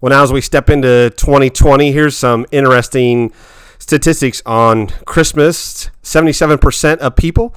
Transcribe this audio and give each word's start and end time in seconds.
Well, 0.00 0.10
now 0.10 0.22
as 0.22 0.32
we 0.32 0.40
step 0.40 0.70
into 0.70 1.10
2020, 1.16 1.90
here's 1.90 2.16
some 2.16 2.46
interesting 2.52 3.32
statistics 3.80 4.40
on 4.46 4.86
Christmas. 5.06 5.90
77% 6.04 6.98
of 6.98 7.16
people 7.16 7.52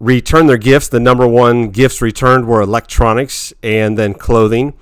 returned 0.00 0.48
their 0.48 0.58
gifts. 0.58 0.88
The 0.88 0.98
number 0.98 1.24
one 1.24 1.70
gifts 1.70 2.02
returned 2.02 2.48
were 2.48 2.60
electronics 2.60 3.52
and 3.62 3.96
then 3.96 4.12
clothing. 4.12 4.74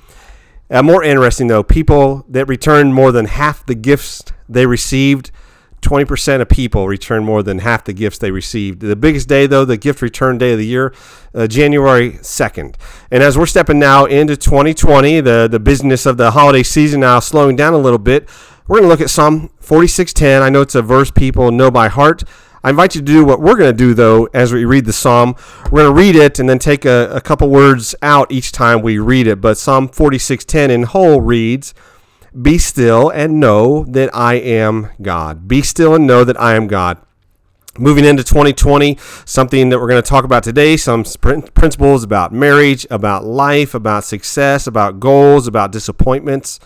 Uh, 0.70 0.82
more 0.82 1.04
interesting 1.04 1.48
though, 1.48 1.62
people 1.62 2.24
that 2.30 2.46
returned 2.46 2.94
more 2.94 3.12
than 3.12 3.26
half 3.26 3.66
the 3.66 3.74
gifts 3.74 4.22
they 4.48 4.64
received 4.64 5.30
20% 5.82 6.40
of 6.40 6.48
people 6.48 6.88
return 6.88 7.24
more 7.24 7.42
than 7.42 7.58
half 7.58 7.84
the 7.84 7.92
gifts 7.92 8.18
they 8.18 8.30
received. 8.30 8.80
The 8.80 8.96
biggest 8.96 9.28
day, 9.28 9.46
though, 9.46 9.64
the 9.64 9.76
gift 9.76 10.00
return 10.00 10.38
day 10.38 10.52
of 10.52 10.58
the 10.58 10.66
year, 10.66 10.94
uh, 11.34 11.46
January 11.46 12.12
2nd. 12.12 12.76
And 13.10 13.22
as 13.22 13.36
we're 13.36 13.46
stepping 13.46 13.78
now 13.78 14.06
into 14.06 14.36
2020, 14.36 15.20
the, 15.20 15.48
the 15.50 15.60
business 15.60 16.06
of 16.06 16.16
the 16.16 16.30
holiday 16.30 16.62
season 16.62 17.00
now 17.00 17.18
slowing 17.20 17.56
down 17.56 17.74
a 17.74 17.78
little 17.78 17.98
bit, 17.98 18.28
we're 18.68 18.78
going 18.78 18.84
to 18.84 18.88
look 18.88 19.00
at 19.00 19.10
Psalm 19.10 19.50
46:10. 19.60 20.40
I 20.40 20.48
know 20.48 20.62
it's 20.62 20.76
a 20.76 20.82
verse 20.82 21.10
people 21.10 21.50
know 21.50 21.70
by 21.70 21.88
heart. 21.88 22.22
I 22.64 22.70
invite 22.70 22.94
you 22.94 23.00
to 23.00 23.04
do 23.04 23.24
what 23.24 23.40
we're 23.40 23.56
going 23.56 23.72
to 23.72 23.76
do, 23.76 23.92
though, 23.92 24.28
as 24.32 24.52
we 24.52 24.64
read 24.64 24.84
the 24.84 24.92
psalm. 24.92 25.34
We're 25.64 25.82
going 25.82 25.94
to 25.96 26.00
read 26.00 26.14
it 26.14 26.38
and 26.38 26.48
then 26.48 26.60
take 26.60 26.84
a, 26.84 27.10
a 27.12 27.20
couple 27.20 27.50
words 27.50 27.96
out 28.02 28.30
each 28.30 28.52
time 28.52 28.82
we 28.82 28.98
read 28.98 29.26
it. 29.26 29.40
But 29.40 29.58
Psalm 29.58 29.88
46:10 29.88 30.70
in 30.70 30.84
whole 30.84 31.20
reads, 31.20 31.74
be 32.40 32.58
still 32.58 33.10
and 33.10 33.40
know 33.40 33.84
that 33.84 34.14
I 34.14 34.34
am 34.34 34.90
God. 35.00 35.48
Be 35.48 35.62
still 35.62 35.94
and 35.94 36.06
know 36.06 36.24
that 36.24 36.40
I 36.40 36.54
am 36.54 36.66
God. 36.66 36.98
Moving 37.78 38.04
into 38.04 38.22
2020, 38.22 38.98
something 39.24 39.70
that 39.70 39.80
we're 39.80 39.88
going 39.88 40.02
to 40.02 40.08
talk 40.08 40.24
about 40.24 40.42
today, 40.42 40.76
some 40.76 41.04
principles 41.04 42.04
about 42.04 42.32
marriage, 42.32 42.86
about 42.90 43.24
life, 43.24 43.74
about 43.74 44.04
success, 44.04 44.66
about 44.66 45.00
goals, 45.00 45.46
about 45.46 45.72
disappointments. 45.72 46.60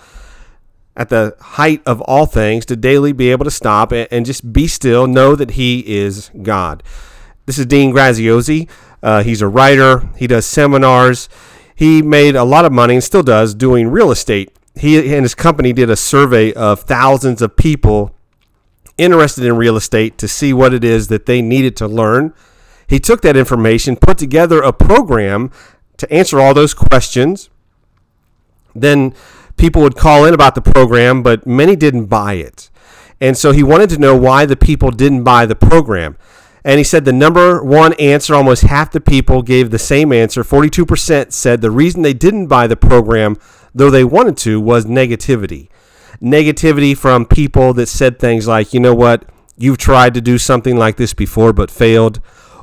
At 0.97 1.11
the 1.11 1.37
height 1.41 1.83
of 1.85 2.01
all 2.03 2.27
things, 2.27 2.65
to 2.67 2.77
daily 2.77 3.13
be 3.13 3.31
able 3.31 3.45
to 3.45 3.51
stop 3.51 3.93
and 3.93 4.27
just 4.27 4.53
be 4.53 4.67
still, 4.67 5.07
know 5.07 5.37
that 5.37 5.53
He 5.53 5.81
is 5.87 6.31
God. 6.43 6.83
This 7.45 7.59
is 7.59 7.67
Dean 7.67 7.93
Graziosi. 7.93 8.69
Uh, 9.03 9.23
he's 9.23 9.43
a 9.43 9.47
writer, 9.47 10.09
he 10.17 10.27
does 10.27 10.47
seminars. 10.47 11.29
He 11.75 12.03
made 12.03 12.35
a 12.35 12.43
lot 12.43 12.65
of 12.65 12.73
money 12.73 12.95
and 12.95 13.05
still 13.05 13.23
does 13.23 13.55
doing 13.55 13.89
real 13.89 14.11
estate 14.11 14.51
he 14.77 15.15
and 15.15 15.25
his 15.25 15.35
company 15.35 15.73
did 15.73 15.91
a 15.91 15.97
survey 15.97 16.53
of 16.53 16.81
thousands 16.81 17.41
of 17.41 17.57
people 17.57 18.15
interested 18.99 19.45
in 19.45 19.57
real 19.57 19.77
estate 19.77 20.19
to 20.19 20.29
see 20.29 20.53
what 20.53 20.73
it 20.73 20.85
is 20.85 21.09
that 21.09 21.27
they 21.27 21.43
needed 21.43 21.77
to 21.77 21.87
learn. 21.87 22.35
He 22.87 22.99
took 22.99 23.23
that 23.23 23.37
information, 23.37 23.97
put 23.97 24.19
together 24.19 24.63
a 24.63 24.73
program 24.73 25.51
to 25.97 26.13
answer 26.13 26.41
all 26.41 26.55
those 26.55 26.75
questions. 26.75 27.51
Then 28.75 29.15
people 29.57 29.83
would 29.83 29.97
call 29.97 30.25
in 30.25 30.35
about 30.35 30.55
the 30.55 30.63
program, 30.63 31.23
but 31.23 31.47
many 31.47 31.75
didn't 31.75 32.07
buy 32.07 32.35
it. 32.35 32.71
And 33.21 33.37
so 33.37 33.53
he 33.53 33.63
wanted 33.63 33.91
to 33.91 33.99
know 33.99 34.15
why 34.15 34.45
the 34.45 34.57
people 34.57 34.91
didn't 34.91 35.25
buy 35.25 35.47
the 35.47 35.57
program. 35.57 36.17
And 36.65 36.79
he 36.79 36.85
said 36.85 37.05
the 37.05 37.13
number 37.13 37.63
one 37.63 37.95
answer, 37.95 38.35
almost 38.35 38.65
half 38.65 38.91
the 38.91 39.01
people 39.01 39.43
gave 39.43 39.71
the 39.71 39.79
same 39.79 40.13
answer. 40.13 40.43
42% 40.43 41.33
said 41.33 41.61
the 41.61 41.71
reason 41.71 42.03
they 42.03 42.13
didn't 42.13 42.49
buy 42.49 42.67
the 42.67 42.77
program 42.77 43.37
though 43.77 43.91
they 43.91 44.05
wanted 44.05 44.39
to, 44.39 44.59
was 44.59 44.87
negativity. 44.87 45.69
Negativity 46.21 46.97
from 46.97 47.27
people 47.27 47.75
that 47.75 47.89
said 47.89 48.19
things 48.19 48.49
like, 48.49 48.73
you 48.73 48.81
know 48.81 48.95
what, 48.95 49.27
you've 49.59 49.77
tried 49.77 50.15
to 50.15 50.23
do 50.23 50.39
something 50.39 50.79
like 50.79 50.97
this 50.97 51.13
before 51.13 51.53
but 51.53 51.71
failed, 51.71 52.21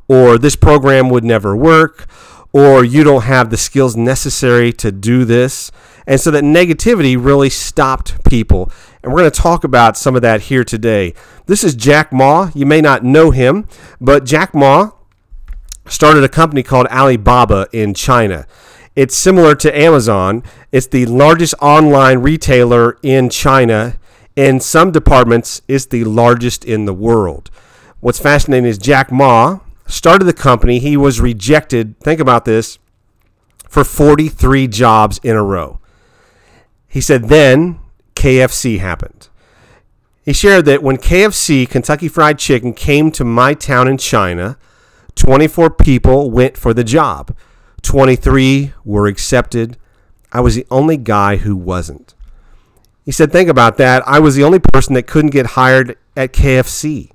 or 0.08 0.40
this 0.40 0.56
program 0.56 1.10
would 1.10 1.24
never 1.24 1.56
work, 1.56 2.08
or 2.52 2.84
you 2.84 3.04
don't 3.04 3.24
have 3.24 3.52
the 3.52 3.58
skills 3.58 3.96
necessary 3.96 4.74
to 4.74 4.92
do 4.92 5.24
this. 5.24 5.72
And 6.08 6.20
so 6.20 6.32
that 6.32 6.44
negativity 6.44 7.16
really 7.18 7.50
stopped 7.50 8.24
people. 8.26 8.72
And 9.04 9.14
we're 9.14 9.20
going 9.20 9.32
to 9.32 9.40
talk 9.40 9.64
about 9.64 9.96
some 9.96 10.16
of 10.16 10.24
that 10.24 10.42
here 10.42 10.64
today. 10.64 11.14
This 11.46 11.64
is 11.64 11.76
Jack 11.76 12.12
Ma. 12.12 12.50
You 12.56 12.66
may 12.66 12.82
not 12.82 13.04
know 13.04 13.32
him, 13.32 13.68
but 14.02 14.26
Jack 14.26 14.54
Ma 14.56 14.92
started 15.88 16.24
a 16.24 16.30
company 16.30 16.64
called 16.64 16.88
Alibaba 16.88 17.68
in 17.72 17.94
China. 17.94 18.48
It's 18.96 19.16
similar 19.16 19.56
to 19.56 19.78
Amazon. 19.78 20.44
It's 20.72 20.88
the 20.88 21.06
largest 21.08 21.56
online 21.62 22.20
retailer 22.20 22.98
in 23.02 23.30
China. 23.30 23.98
In 24.36 24.60
some 24.60 24.92
departments, 24.92 25.62
it's 25.68 25.86
the 25.86 26.04
largest 26.04 26.64
in 26.64 26.86
the 26.86 26.94
world. 26.94 27.50
What's 28.00 28.20
fascinating 28.20 28.66
is 28.66 28.78
Jack 28.78 29.12
Ma 29.12 29.60
started 29.88 30.26
the 30.26 30.34
company. 30.34 30.80
He 30.80 30.98
was 30.98 31.20
rejected, 31.20 32.00
think 32.00 32.20
about 32.20 32.46
this, 32.46 32.78
for 33.68 33.84
43 33.84 34.68
jobs 34.68 35.20
in 35.24 35.36
a 35.36 35.44
row. 35.44 35.80
He 36.88 37.02
said, 37.02 37.30
then 37.30 37.80
KFC 38.16 38.80
happened. 38.80 39.30
He 40.24 40.34
shared 40.34 40.66
that 40.66 40.84
when 40.84 40.98
KFC, 40.98 41.68
Kentucky 41.68 42.08
Fried 42.08 42.38
Chicken, 42.38 42.74
came 42.74 43.12
to 43.12 43.26
my 43.26 43.54
town 43.54 43.88
in 43.88 43.98
China, 43.98 44.58
24 45.16 45.72
people 45.72 46.30
went 46.32 46.58
for 46.58 46.74
the 46.74 46.84
job. 46.84 47.36
23 47.84 48.74
were 48.84 49.08
accepted. 49.08 49.78
I 50.32 50.42
was 50.42 50.56
the 50.56 50.66
only 50.72 50.98
guy 50.98 51.38
who 51.38 51.56
wasn't. 51.56 52.16
He 53.06 53.12
said, 53.12 53.32
Think 53.32 53.50
about 53.50 53.78
that. 53.78 54.02
I 54.08 54.20
was 54.20 54.36
the 54.36 54.44
only 54.44 54.60
person 54.60 54.96
that 54.96 55.08
couldn't 55.08 55.32
get 55.32 55.48
hired 55.48 55.98
at 56.18 56.34
KFC. 56.34 57.12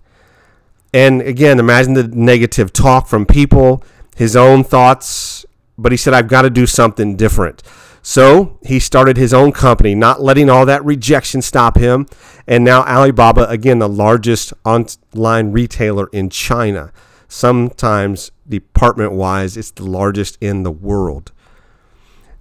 And 0.94 1.20
again, 1.22 1.58
imagine 1.58 1.94
the 1.94 2.04
negative 2.04 2.72
talk 2.72 3.08
from 3.08 3.26
people, 3.26 3.82
his 4.16 4.36
own 4.36 4.64
thoughts. 4.64 5.44
But 5.76 5.92
he 5.92 5.98
said, 5.98 6.14
I've 6.14 6.28
got 6.28 6.42
to 6.42 6.50
do 6.50 6.66
something 6.66 7.16
different. 7.16 7.62
So 8.02 8.58
he 8.64 8.80
started 8.80 9.16
his 9.16 9.34
own 9.34 9.52
company, 9.52 9.94
not 9.94 10.22
letting 10.22 10.48
all 10.48 10.66
that 10.66 10.84
rejection 10.84 11.42
stop 11.42 11.76
him. 11.76 12.06
And 12.46 12.64
now 12.64 12.82
Alibaba, 12.84 13.48
again, 13.48 13.78
the 13.78 13.88
largest 13.88 14.52
online 14.64 15.52
retailer 15.52 16.08
in 16.08 16.30
China. 16.30 16.92
Sometimes 17.28 18.30
department 18.48 19.12
wise, 19.12 19.56
it's 19.56 19.70
the 19.70 19.84
largest 19.84 20.38
in 20.40 20.62
the 20.62 20.70
world. 20.70 21.30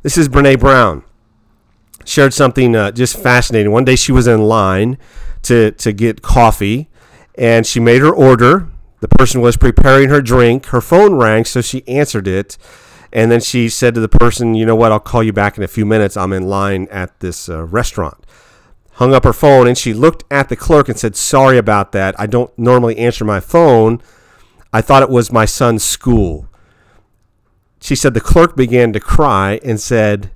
This 0.02 0.18
is 0.18 0.30
Brene 0.30 0.60
Brown. 0.60 1.04
Shared 2.06 2.34
something 2.34 2.74
uh, 2.74 2.92
just 2.92 3.18
fascinating. 3.18 3.74
One 3.74 3.84
day 3.84 3.98
she 3.98 4.14
was 4.14 4.28
in 4.28 4.44
line 4.44 4.98
to, 5.44 5.72
to 5.72 5.92
get 5.92 6.22
coffee 6.22 6.90
and 7.38 7.66
she 7.66 7.82
made 7.82 8.02
her 8.02 8.14
order. 8.14 8.70
The 9.02 9.10
person 9.10 9.42
was 9.42 9.58
preparing 9.58 10.08
her 10.08 10.22
drink. 10.22 10.68
Her 10.68 10.80
phone 10.80 11.16
rang, 11.16 11.44
so 11.44 11.62
she 11.62 11.86
answered 11.86 12.28
it. 12.28 12.58
And 13.12 13.30
then 13.30 13.42
she 13.42 13.68
said 13.68 13.94
to 13.96 14.00
the 14.00 14.08
person, 14.08 14.56
You 14.56 14.66
know 14.66 14.76
what? 14.76 14.94
I'll 14.94 15.00
call 15.02 15.22
you 15.22 15.34
back 15.34 15.58
in 15.58 15.64
a 15.64 15.68
few 15.68 15.86
minutes. 15.86 16.16
I'm 16.16 16.32
in 16.32 16.48
line 16.48 16.88
at 16.90 17.20
this 17.20 17.50
uh, 17.50 17.66
restaurant. 17.66 18.26
Hung 18.94 19.14
up 19.14 19.26
her 19.26 19.34
phone 19.34 19.68
and 19.68 19.78
she 19.78 19.94
looked 19.94 20.24
at 20.32 20.48
the 20.48 20.56
clerk 20.56 20.88
and 20.88 20.98
said, 20.98 21.18
Sorry 21.18 21.58
about 21.58 21.92
that. 21.92 22.18
I 22.18 22.26
don't 22.26 22.58
normally 22.58 22.98
answer 22.98 23.26
my 23.26 23.42
phone 23.42 24.02
I 24.78 24.82
thought 24.82 25.02
it 25.02 25.10
was 25.10 25.32
my 25.32 25.46
son's 25.46 25.84
school. 25.84 26.48
She 27.82 27.96
said 27.96 28.14
the 28.14 28.22
clerk 28.22 28.56
began 28.56 28.94
to 28.94 29.00
cry 29.00 29.60
and 29.64 29.80
said, 29.80 30.30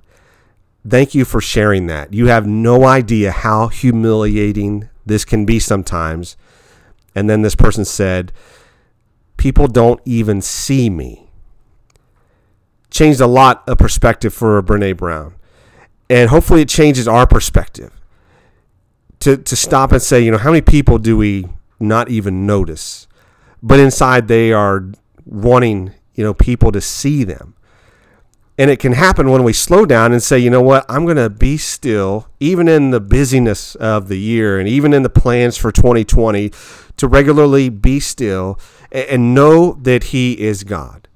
Thank 0.90 1.14
you 1.14 1.26
for 1.26 1.40
sharing 1.40 1.86
that. 1.86 2.12
You 2.12 2.26
have 2.26 2.48
no 2.48 2.86
idea 2.86 3.30
how 3.30 3.68
humiliating 3.68 4.90
this 5.06 5.26
can 5.26 5.46
be 5.46 5.60
sometimes. 5.60 6.38
And 7.14 7.30
then 7.30 7.44
this 7.44 7.54
person 7.54 7.86
said, 7.86 8.34
People 9.38 9.68
don't 9.68 10.02
even 10.06 10.42
see 10.42 10.90
me. 10.90 11.30
Changed 12.90 13.22
a 13.22 13.28
lot 13.28 13.62
of 13.68 13.78
perspective 13.78 14.34
for 14.34 14.60
Brene 14.64 14.98
Brown. 14.98 15.36
And 16.10 16.32
hopefully 16.32 16.64
it 16.64 16.70
changes 16.70 17.08
our 17.08 17.28
perspective 17.28 17.94
to, 19.20 19.38
to 19.38 19.56
stop 19.56 19.92
and 19.92 20.02
say, 20.02 20.20
you 20.20 20.32
know, 20.32 20.40
how 20.40 20.50
many 20.50 20.62
people 20.62 20.98
do 20.98 21.16
we 21.16 21.46
not 21.80 22.10
even 22.10 22.48
notice? 22.48 23.08
But 23.62 23.80
inside 23.80 24.28
they 24.28 24.52
are 24.52 24.92
wanting 25.26 25.94
you 26.14 26.24
know 26.24 26.34
people 26.34 26.72
to 26.72 26.82
see 26.82 27.24
them. 27.24 27.56
And 28.58 28.70
it 28.70 28.80
can 28.80 28.94
happen 28.94 29.32
when 29.32 29.44
we 29.44 29.54
slow 29.54 29.86
down 29.86 30.12
and 30.12 30.22
say 30.22 30.38
you 30.38 30.50
know 30.50 30.62
what? 30.62 30.86
I'm 30.88 31.06
going 31.06 31.18
to 31.18 31.30
be 31.30 31.58
still 31.58 32.28
even 32.40 32.68
in 32.68 32.92
the 32.92 33.00
busyness 33.00 33.76
of 33.76 34.08
the 34.08 34.20
year 34.20 34.60
and 34.60 34.68
even 34.68 34.94
in 34.94 35.04
the 35.04 35.10
plans 35.10 35.58
for 35.58 35.72
2020 35.72 36.52
to 36.98 37.08
regularly 37.08 37.70
be 37.70 38.00
still 38.00 38.60
and 38.92 39.34
know 39.34 39.74
that 39.82 40.06
he 40.06 40.40
is 40.40 40.64
god. 40.64 41.08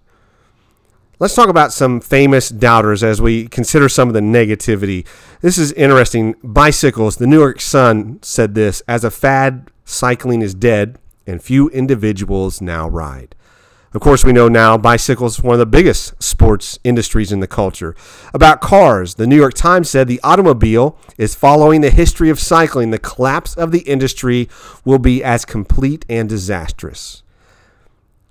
Let's 1.19 1.35
talk 1.35 1.47
about 1.47 1.71
some 1.71 2.01
famous 2.01 2.49
doubters 2.49 3.01
as 3.01 3.21
we 3.21 3.47
consider 3.47 3.87
some 3.87 4.09
of 4.09 4.13
the 4.13 4.19
negativity. 4.19 5.05
This 5.39 5.57
is 5.57 5.71
interesting. 5.73 6.35
Bicycles 6.43 7.17
the 7.17 7.27
new 7.27 7.39
york 7.39 7.61
sun 7.61 8.19
said 8.21 8.55
this 8.55 8.81
as 8.87 9.03
a 9.03 9.11
fad 9.11 9.69
cycling 9.83 10.41
is 10.41 10.55
dead 10.55 10.97
and 11.27 11.41
few 11.41 11.69
individuals 11.69 12.61
now 12.61 12.87
ride. 12.87 13.35
Of 13.95 14.01
course, 14.01 14.25
we 14.25 14.33
know 14.33 14.49
now 14.49 14.77
bicycles 14.77 15.41
one 15.41 15.53
of 15.53 15.59
the 15.59 15.65
biggest 15.65 16.21
sports 16.21 16.77
industries 16.83 17.31
in 17.31 17.39
the 17.39 17.47
culture. 17.47 17.95
About 18.33 18.59
cars, 18.59 19.15
the 19.15 19.25
New 19.25 19.37
York 19.37 19.53
Times 19.53 19.89
said 19.89 20.09
the 20.09 20.19
automobile 20.21 20.97
is 21.17 21.33
following 21.33 21.79
the 21.79 21.89
history 21.89 22.29
of 22.29 22.37
cycling. 22.37 22.91
The 22.91 22.99
collapse 22.99 23.55
of 23.55 23.71
the 23.71 23.79
industry 23.79 24.49
will 24.83 24.99
be 24.99 25.23
as 25.23 25.45
complete 25.45 26.03
and 26.09 26.27
disastrous. 26.27 27.23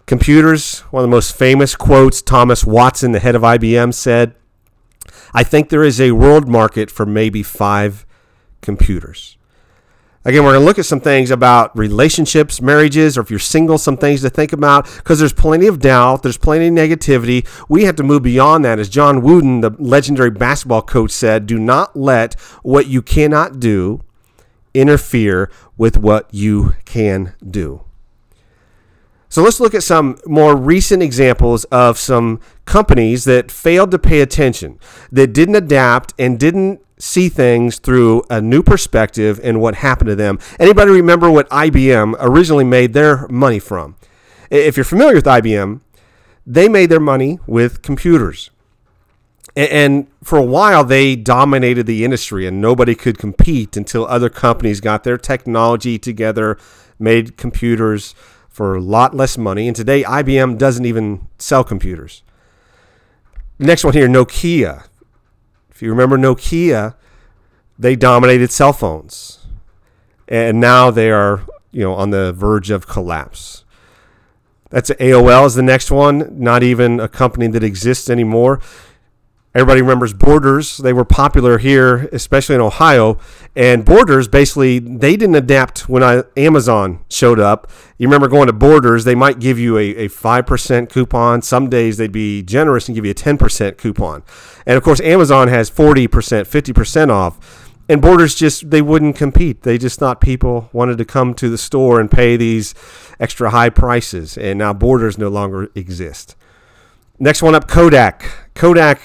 Computers, 0.04 0.80
one 0.90 1.02
of 1.02 1.08
the 1.08 1.16
most 1.16 1.34
famous 1.34 1.74
quotes, 1.74 2.20
Thomas 2.20 2.66
Watson, 2.66 3.12
the 3.12 3.20
head 3.20 3.34
of 3.34 3.40
IBM, 3.40 3.94
said, 3.94 4.34
I 5.32 5.44
think 5.44 5.70
there 5.70 5.82
is 5.82 5.98
a 5.98 6.12
world 6.12 6.46
market 6.46 6.90
for 6.90 7.06
maybe 7.06 7.42
five 7.42 8.04
computers. 8.60 9.38
Again, 10.26 10.42
we're 10.42 10.52
going 10.52 10.62
to 10.62 10.66
look 10.66 10.78
at 10.78 10.86
some 10.86 11.00
things 11.00 11.30
about 11.30 11.76
relationships, 11.76 12.62
marriages, 12.62 13.18
or 13.18 13.20
if 13.20 13.28
you're 13.28 13.38
single, 13.38 13.76
some 13.76 13.98
things 13.98 14.22
to 14.22 14.30
think 14.30 14.54
about 14.54 14.86
because 14.96 15.18
there's 15.18 15.34
plenty 15.34 15.66
of 15.66 15.80
doubt, 15.80 16.22
there's 16.22 16.38
plenty 16.38 16.68
of 16.68 16.72
negativity. 16.72 17.46
We 17.68 17.84
have 17.84 17.96
to 17.96 18.02
move 18.02 18.22
beyond 18.22 18.64
that. 18.64 18.78
As 18.78 18.88
John 18.88 19.20
Wooden, 19.20 19.60
the 19.60 19.76
legendary 19.78 20.30
basketball 20.30 20.80
coach, 20.80 21.10
said, 21.10 21.44
do 21.46 21.58
not 21.58 21.94
let 21.94 22.40
what 22.62 22.86
you 22.86 23.02
cannot 23.02 23.60
do 23.60 24.02
interfere 24.72 25.50
with 25.76 25.98
what 25.98 26.32
you 26.32 26.74
can 26.86 27.34
do. 27.48 27.84
So 29.28 29.42
let's 29.42 29.58
look 29.58 29.74
at 29.74 29.82
some 29.82 30.18
more 30.26 30.56
recent 30.56 31.02
examples 31.02 31.64
of 31.64 31.98
some 31.98 32.40
companies 32.66 33.24
that 33.24 33.50
failed 33.50 33.90
to 33.90 33.98
pay 33.98 34.20
attention, 34.20 34.78
that 35.10 35.32
didn't 35.32 35.56
adapt 35.56 36.14
and 36.18 36.38
didn't 36.38 36.80
see 36.98 37.28
things 37.28 37.78
through 37.78 38.22
a 38.30 38.40
new 38.40 38.62
perspective 38.62 39.40
and 39.42 39.60
what 39.60 39.76
happened 39.76 40.08
to 40.08 40.16
them. 40.16 40.38
Anybody 40.58 40.90
remember 40.92 41.30
what 41.30 41.48
IBM 41.50 42.14
originally 42.20 42.64
made 42.64 42.92
their 42.92 43.26
money 43.28 43.58
from? 43.58 43.96
If 44.50 44.76
you're 44.76 44.84
familiar 44.84 45.14
with 45.14 45.24
IBM, 45.24 45.80
they 46.46 46.68
made 46.68 46.90
their 46.90 47.00
money 47.00 47.40
with 47.46 47.82
computers. 47.82 48.50
And 49.56 50.08
for 50.22 50.36
a 50.36 50.44
while, 50.44 50.84
they 50.84 51.14
dominated 51.14 51.86
the 51.86 52.04
industry 52.04 52.46
and 52.46 52.60
nobody 52.60 52.94
could 52.94 53.18
compete 53.18 53.76
until 53.76 54.04
other 54.06 54.28
companies 54.28 54.80
got 54.80 55.04
their 55.04 55.16
technology 55.16 55.98
together, 55.98 56.58
made 56.98 57.36
computers 57.36 58.14
for 58.48 58.74
a 58.74 58.80
lot 58.80 59.14
less 59.14 59.38
money. 59.38 59.68
And 59.68 59.76
today, 59.76 60.02
IBM 60.02 60.58
doesn't 60.58 60.84
even 60.84 61.28
sell 61.38 61.62
computers. 61.62 62.22
Next 63.58 63.84
one 63.84 63.94
here 63.94 64.08
Nokia. 64.08 64.88
If 65.74 65.82
you 65.82 65.90
remember 65.90 66.16
Nokia, 66.16 66.94
they 67.78 67.96
dominated 67.96 68.52
cell 68.52 68.72
phones. 68.72 69.46
And 70.28 70.60
now 70.60 70.90
they 70.90 71.10
are, 71.10 71.42
you 71.70 71.82
know, 71.82 71.94
on 71.94 72.10
the 72.10 72.32
verge 72.32 72.70
of 72.70 72.86
collapse. 72.86 73.64
That's 74.70 74.90
AOL 74.90 75.46
is 75.46 75.54
the 75.54 75.62
next 75.62 75.90
one, 75.90 76.38
not 76.38 76.62
even 76.62 76.98
a 76.98 77.08
company 77.08 77.48
that 77.48 77.62
exists 77.62 78.08
anymore. 78.08 78.60
Everybody 79.56 79.82
remembers 79.82 80.12
Borders. 80.12 80.78
They 80.78 80.92
were 80.92 81.04
popular 81.04 81.58
here, 81.58 82.08
especially 82.12 82.56
in 82.56 82.60
Ohio. 82.60 83.18
And 83.54 83.84
Borders, 83.84 84.26
basically, 84.26 84.80
they 84.80 85.16
didn't 85.16 85.36
adapt 85.36 85.88
when 85.88 86.02
I, 86.02 86.24
Amazon 86.36 87.04
showed 87.08 87.38
up. 87.38 87.70
You 87.96 88.08
remember 88.08 88.26
going 88.26 88.48
to 88.48 88.52
Borders, 88.52 89.04
they 89.04 89.14
might 89.14 89.38
give 89.38 89.56
you 89.56 89.78
a, 89.78 89.90
a 89.90 90.08
5% 90.08 90.90
coupon. 90.90 91.40
Some 91.40 91.70
days 91.70 91.98
they'd 91.98 92.10
be 92.10 92.42
generous 92.42 92.88
and 92.88 92.96
give 92.96 93.04
you 93.04 93.12
a 93.12 93.14
10% 93.14 93.76
coupon. 93.76 94.24
And 94.66 94.76
of 94.76 94.82
course, 94.82 95.00
Amazon 95.00 95.46
has 95.46 95.70
40%, 95.70 96.08
50% 96.08 97.10
off. 97.10 97.70
And 97.88 98.02
Borders 98.02 98.34
just, 98.34 98.70
they 98.70 98.82
wouldn't 98.82 99.14
compete. 99.14 99.62
They 99.62 99.78
just 99.78 100.00
thought 100.00 100.20
people 100.20 100.68
wanted 100.72 100.98
to 100.98 101.04
come 101.04 101.32
to 101.34 101.48
the 101.48 101.58
store 101.58 102.00
and 102.00 102.10
pay 102.10 102.36
these 102.36 102.74
extra 103.20 103.50
high 103.50 103.70
prices. 103.70 104.36
And 104.36 104.58
now 104.58 104.72
Borders 104.72 105.16
no 105.16 105.28
longer 105.28 105.70
exist. 105.76 106.34
Next 107.20 107.40
one 107.40 107.54
up, 107.54 107.68
Kodak. 107.68 108.50
Kodak 108.54 109.00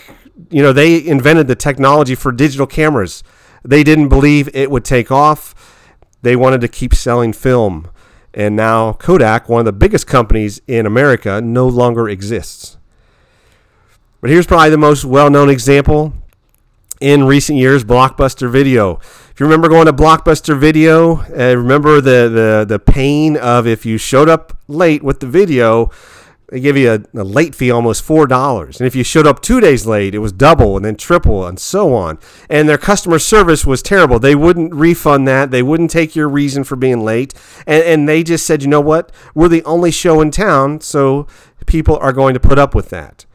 you 0.49 0.61
know, 0.61 0.73
they 0.73 1.05
invented 1.05 1.47
the 1.47 1.55
technology 1.55 2.15
for 2.15 2.31
digital 2.31 2.67
cameras. 2.67 3.23
They 3.63 3.83
didn't 3.83 4.09
believe 4.09 4.49
it 4.53 4.71
would 4.71 4.85
take 4.85 5.11
off. 5.11 5.53
They 6.21 6.35
wanted 6.35 6.61
to 6.61 6.67
keep 6.67 6.93
selling 6.93 7.33
film. 7.33 7.89
And 8.33 8.55
now 8.55 8.93
Kodak, 8.93 9.49
one 9.49 9.59
of 9.59 9.65
the 9.65 9.73
biggest 9.73 10.07
companies 10.07 10.61
in 10.67 10.85
America, 10.85 11.41
no 11.41 11.67
longer 11.67 12.07
exists. 12.07 12.77
But 14.21 14.29
here's 14.29 14.47
probably 14.47 14.69
the 14.69 14.77
most 14.77 15.05
well 15.05 15.29
known 15.29 15.49
example 15.49 16.13
in 16.99 17.23
recent 17.23 17.57
years 17.57 17.83
Blockbuster 17.83 18.51
Video. 18.51 18.97
If 19.31 19.35
you 19.39 19.45
remember 19.45 19.69
going 19.69 19.85
to 19.85 19.93
Blockbuster 19.93 20.59
Video, 20.59 21.21
uh, 21.21 21.55
remember 21.55 22.01
the, 22.01 22.29
the, 22.29 22.65
the 22.67 22.79
pain 22.79 23.37
of 23.37 23.65
if 23.65 23.85
you 23.85 23.97
showed 23.97 24.27
up 24.29 24.57
late 24.67 25.01
with 25.01 25.21
the 25.21 25.27
video, 25.27 25.89
they 26.51 26.59
give 26.59 26.77
you 26.77 26.91
a, 26.91 27.19
a, 27.19 27.23
late 27.23 27.53
fee 27.55 27.71
almost 27.71 28.03
four 28.03 28.27
dollars. 28.27 28.79
And 28.79 28.87
if 28.87 28.95
you 28.95 29.03
showed 29.03 29.27
up 29.27 29.41
two 29.41 29.59
days 29.59 29.85
late 29.85 30.15
it 30.15 30.19
was 30.19 30.31
double 30.31 30.75
and 30.75 30.85
then 30.85 30.95
triple 30.95 31.45
and 31.45 31.59
so 31.59 31.93
on. 31.93 32.17
And 32.49 32.67
their 32.67 32.77
customer 32.77 33.19
service 33.19 33.65
was 33.65 33.81
terrible. 33.81 34.19
They 34.19 34.35
wouldn't 34.35 34.73
refund 34.73 35.27
that. 35.27 35.51
They 35.51 35.63
wouldn't 35.63 35.91
take 35.91 36.15
your 36.15 36.29
reason 36.29 36.63
for 36.63 36.75
being 36.75 37.01
late. 37.01 37.33
And, 37.67 37.83
and 37.83 38.09
they 38.09 38.23
just 38.23 38.45
said 38.45 38.61
you 38.61 38.69
know 38.69 38.81
what? 38.81 39.11
We're 39.33 39.47
the 39.47 39.63
only 39.63 39.91
show 39.91 40.21
in 40.21 40.31
town 40.31 40.81
so 40.81 41.27
people 41.65 41.97
are 41.97 42.13
going 42.13 42.33
to 42.33 42.39
put 42.39 42.57
up 42.57 42.73
with 42.73 42.89
that 42.89 43.25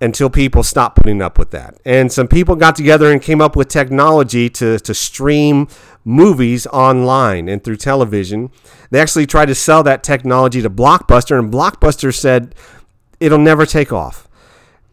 until 0.00 0.30
people 0.30 0.62
stop 0.62 0.94
putting 0.94 1.20
up 1.20 1.38
with 1.38 1.50
that. 1.50 1.78
And 1.84 2.12
some 2.12 2.28
people 2.28 2.54
got 2.56 2.76
together 2.76 3.10
and 3.10 3.20
came 3.20 3.40
up 3.40 3.56
with 3.56 3.68
technology 3.68 4.48
to, 4.50 4.78
to 4.78 4.94
stream 4.94 5.68
movies 6.08 6.66
online 6.68 7.50
and 7.50 7.62
through 7.62 7.76
television. 7.76 8.50
They 8.90 8.98
actually 8.98 9.26
tried 9.26 9.46
to 9.46 9.54
sell 9.54 9.82
that 9.82 10.02
technology 10.02 10.62
to 10.62 10.70
Blockbuster, 10.70 11.38
and 11.38 11.52
Blockbuster 11.52 12.14
said 12.14 12.54
it'll 13.20 13.38
never 13.38 13.66
take 13.66 13.92
off. 13.92 14.26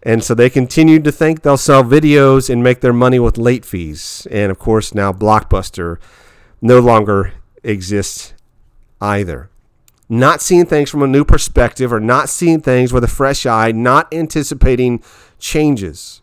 And 0.03 0.23
so 0.23 0.35
they 0.35 0.49
continued 0.49 1.05
to 1.05 1.11
think 1.11 1.41
they'll 1.41 1.57
sell 1.57 1.83
videos 1.83 2.49
and 2.49 2.61
make 2.61 2.81
their 2.81 2.93
money 2.93 3.17
with 3.17 3.37
late 3.37 3.65
fees. 3.65 4.27
And 4.29 4.51
of 4.51 4.59
course, 4.59 4.93
now 4.93 5.13
Blockbuster 5.13 5.97
no 6.61 6.79
longer 6.79 7.33
exists 7.63 8.33
either. 8.99 9.49
Not 10.09 10.41
seeing 10.41 10.65
things 10.65 10.89
from 10.89 11.01
a 11.01 11.07
new 11.07 11.23
perspective 11.23 11.91
or 11.91 11.99
not 11.99 12.29
seeing 12.29 12.61
things 12.61 12.93
with 12.93 13.03
a 13.03 13.07
fresh 13.07 13.45
eye, 13.45 13.71
not 13.71 14.13
anticipating 14.13 15.01
changes 15.39 16.21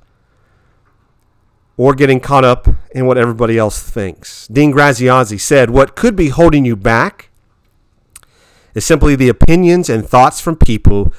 or 1.76 1.94
getting 1.94 2.20
caught 2.20 2.44
up 2.44 2.69
in 2.90 3.06
what 3.06 3.19
everybody 3.19 3.58
else 3.58 3.82
thinks. 3.82 4.46
Dean 4.48 4.72
Graziosi 4.72 5.40
said, 5.40 5.70
What 5.70 5.96
could 5.96 6.16
be 6.16 6.28
holding 6.28 6.64
you 6.64 6.76
back 6.76 7.30
is 8.74 8.84
simply 8.84 9.16
the 9.16 9.28
opinions 9.28 9.88
and 9.88 10.06
thoughts 10.06 10.40
from 10.40 10.56
people 10.56 11.12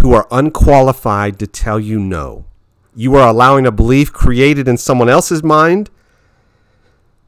who 0.00 0.12
are 0.12 0.26
unqualified 0.30 1.38
to 1.38 1.46
tell 1.46 1.78
you 1.78 1.98
no. 1.98 2.46
You 2.94 3.14
are 3.16 3.28
allowing 3.28 3.66
a 3.66 3.72
belief 3.72 4.12
created 4.12 4.66
in 4.66 4.76
someone 4.76 5.08
else's 5.08 5.42
mind 5.42 5.90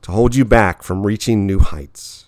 to 0.02 0.10
hold 0.10 0.34
you 0.34 0.44
back 0.44 0.82
from 0.82 1.06
reaching 1.06 1.46
new 1.46 1.60
heights. 1.60 2.26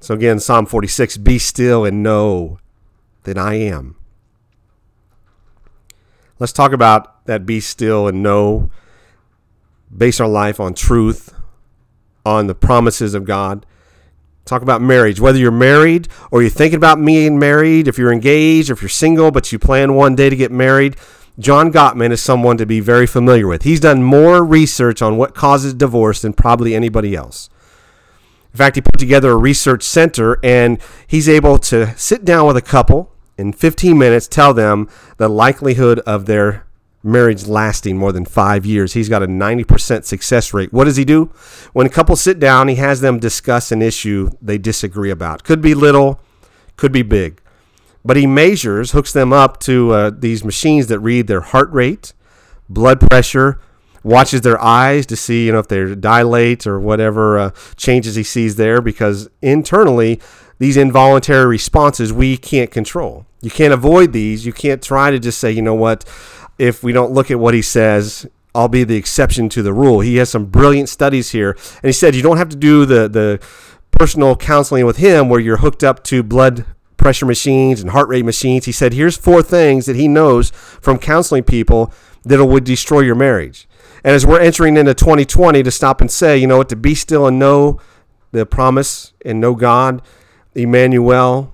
So 0.00 0.14
again, 0.14 0.40
Psalm 0.40 0.66
46 0.66 1.18
Be 1.18 1.38
still 1.38 1.84
and 1.84 2.02
know 2.02 2.58
that 3.24 3.38
I 3.38 3.54
am. 3.54 3.99
Let's 6.40 6.54
talk 6.54 6.72
about 6.72 7.26
that 7.26 7.44
be 7.44 7.60
still 7.60 8.08
and 8.08 8.22
know, 8.22 8.70
base 9.94 10.20
our 10.20 10.26
life 10.26 10.58
on 10.58 10.72
truth, 10.72 11.34
on 12.24 12.46
the 12.46 12.54
promises 12.54 13.12
of 13.12 13.26
God. 13.26 13.66
Talk 14.46 14.62
about 14.62 14.80
marriage, 14.80 15.20
whether 15.20 15.38
you're 15.38 15.50
married 15.50 16.08
or 16.30 16.40
you're 16.40 16.50
thinking 16.50 16.78
about 16.78 17.04
being 17.04 17.38
married, 17.38 17.86
if 17.86 17.98
you're 17.98 18.10
engaged, 18.10 18.70
or 18.70 18.72
if 18.72 18.80
you're 18.80 18.88
single, 18.88 19.30
but 19.30 19.52
you 19.52 19.58
plan 19.58 19.94
one 19.94 20.14
day 20.14 20.30
to 20.30 20.34
get 20.34 20.50
married. 20.50 20.96
John 21.38 21.70
Gottman 21.70 22.10
is 22.10 22.22
someone 22.22 22.56
to 22.56 22.64
be 22.64 22.80
very 22.80 23.06
familiar 23.06 23.46
with. 23.46 23.62
He's 23.62 23.80
done 23.80 24.02
more 24.02 24.42
research 24.42 25.02
on 25.02 25.18
what 25.18 25.34
causes 25.34 25.74
divorce 25.74 26.22
than 26.22 26.32
probably 26.32 26.74
anybody 26.74 27.14
else. 27.14 27.50
In 28.54 28.56
fact, 28.56 28.76
he 28.76 28.82
put 28.82 28.98
together 28.98 29.30
a 29.30 29.36
research 29.36 29.82
center 29.82 30.38
and 30.42 30.80
he's 31.06 31.28
able 31.28 31.58
to 31.58 31.94
sit 31.98 32.24
down 32.24 32.46
with 32.46 32.56
a 32.56 32.62
couple 32.62 33.09
in 33.40 33.52
15 33.52 33.96
minutes 33.96 34.28
tell 34.28 34.52
them 34.52 34.88
the 35.16 35.28
likelihood 35.28 35.98
of 36.00 36.26
their 36.26 36.66
marriage 37.02 37.46
lasting 37.46 37.96
more 37.96 38.12
than 38.12 38.24
five 38.24 38.66
years. 38.66 38.92
He's 38.92 39.08
got 39.08 39.22
a 39.22 39.26
90% 39.26 40.04
success 40.04 40.52
rate. 40.52 40.72
What 40.72 40.84
does 40.84 40.96
he 40.96 41.04
do? 41.04 41.26
When 41.72 41.88
couples 41.88 42.20
sit 42.20 42.38
down, 42.38 42.68
he 42.68 42.74
has 42.74 43.00
them 43.00 43.18
discuss 43.18 43.72
an 43.72 43.80
issue 43.80 44.30
they 44.42 44.58
disagree 44.58 45.10
about. 45.10 45.42
Could 45.42 45.62
be 45.62 45.74
little, 45.74 46.20
could 46.76 46.92
be 46.92 47.02
big. 47.02 47.40
But 48.04 48.16
he 48.16 48.26
measures, 48.26 48.92
hooks 48.92 49.12
them 49.12 49.32
up 49.32 49.60
to 49.60 49.92
uh, 49.92 50.10
these 50.16 50.44
machines 50.44 50.88
that 50.88 51.00
read 51.00 51.26
their 51.26 51.40
heart 51.40 51.70
rate, 51.72 52.12
blood 52.68 53.00
pressure, 53.00 53.60
watches 54.02 54.40
their 54.40 54.60
eyes 54.60 55.04
to 55.06 55.16
see 55.16 55.46
you 55.46 55.52
know 55.52 55.58
if 55.58 55.68
they 55.68 55.94
dilate 55.94 56.66
or 56.66 56.80
whatever 56.80 57.38
uh, 57.38 57.50
changes 57.76 58.14
he 58.14 58.22
sees 58.22 58.56
there 58.56 58.80
because 58.80 59.28
internally 59.42 60.18
these 60.60 60.76
involuntary 60.76 61.46
responses 61.46 62.12
we 62.12 62.36
can't 62.36 62.70
control. 62.70 63.26
You 63.40 63.50
can't 63.50 63.72
avoid 63.72 64.12
these. 64.12 64.44
You 64.44 64.52
can't 64.52 64.82
try 64.82 65.10
to 65.10 65.18
just 65.18 65.40
say, 65.40 65.50
you 65.50 65.62
know 65.62 65.74
what, 65.74 66.04
if 66.58 66.82
we 66.82 66.92
don't 66.92 67.12
look 67.12 67.30
at 67.30 67.40
what 67.40 67.54
he 67.54 67.62
says, 67.62 68.26
I'll 68.54 68.68
be 68.68 68.84
the 68.84 68.96
exception 68.96 69.48
to 69.48 69.62
the 69.62 69.72
rule. 69.72 70.00
He 70.00 70.16
has 70.16 70.28
some 70.28 70.44
brilliant 70.44 70.90
studies 70.90 71.30
here. 71.30 71.52
And 71.52 71.88
he 71.88 71.92
said 71.92 72.14
you 72.14 72.22
don't 72.22 72.36
have 72.36 72.50
to 72.50 72.56
do 72.56 72.84
the, 72.84 73.08
the 73.08 73.40
personal 73.90 74.36
counseling 74.36 74.84
with 74.84 74.98
him 74.98 75.30
where 75.30 75.40
you're 75.40 75.56
hooked 75.56 75.82
up 75.82 76.04
to 76.04 76.22
blood 76.22 76.66
pressure 76.98 77.24
machines 77.24 77.80
and 77.80 77.92
heart 77.92 78.08
rate 78.08 78.26
machines. 78.26 78.66
He 78.66 78.72
said, 78.72 78.92
here's 78.92 79.16
four 79.16 79.42
things 79.42 79.86
that 79.86 79.96
he 79.96 80.08
knows 80.08 80.50
from 80.50 80.98
counseling 80.98 81.44
people 81.44 81.90
that 82.24 82.44
would 82.44 82.64
destroy 82.64 83.00
your 83.00 83.14
marriage. 83.14 83.66
And 84.04 84.14
as 84.14 84.26
we're 84.26 84.40
entering 84.40 84.76
into 84.76 84.92
2020, 84.92 85.62
to 85.62 85.70
stop 85.70 86.02
and 86.02 86.10
say, 86.10 86.36
you 86.36 86.46
know 86.46 86.58
what, 86.58 86.68
to 86.68 86.76
be 86.76 86.94
still 86.94 87.26
and 87.26 87.38
know 87.38 87.80
the 88.32 88.44
promise 88.44 89.14
and 89.24 89.40
know 89.40 89.54
God 89.54 90.02
Emmanuel, 90.54 91.52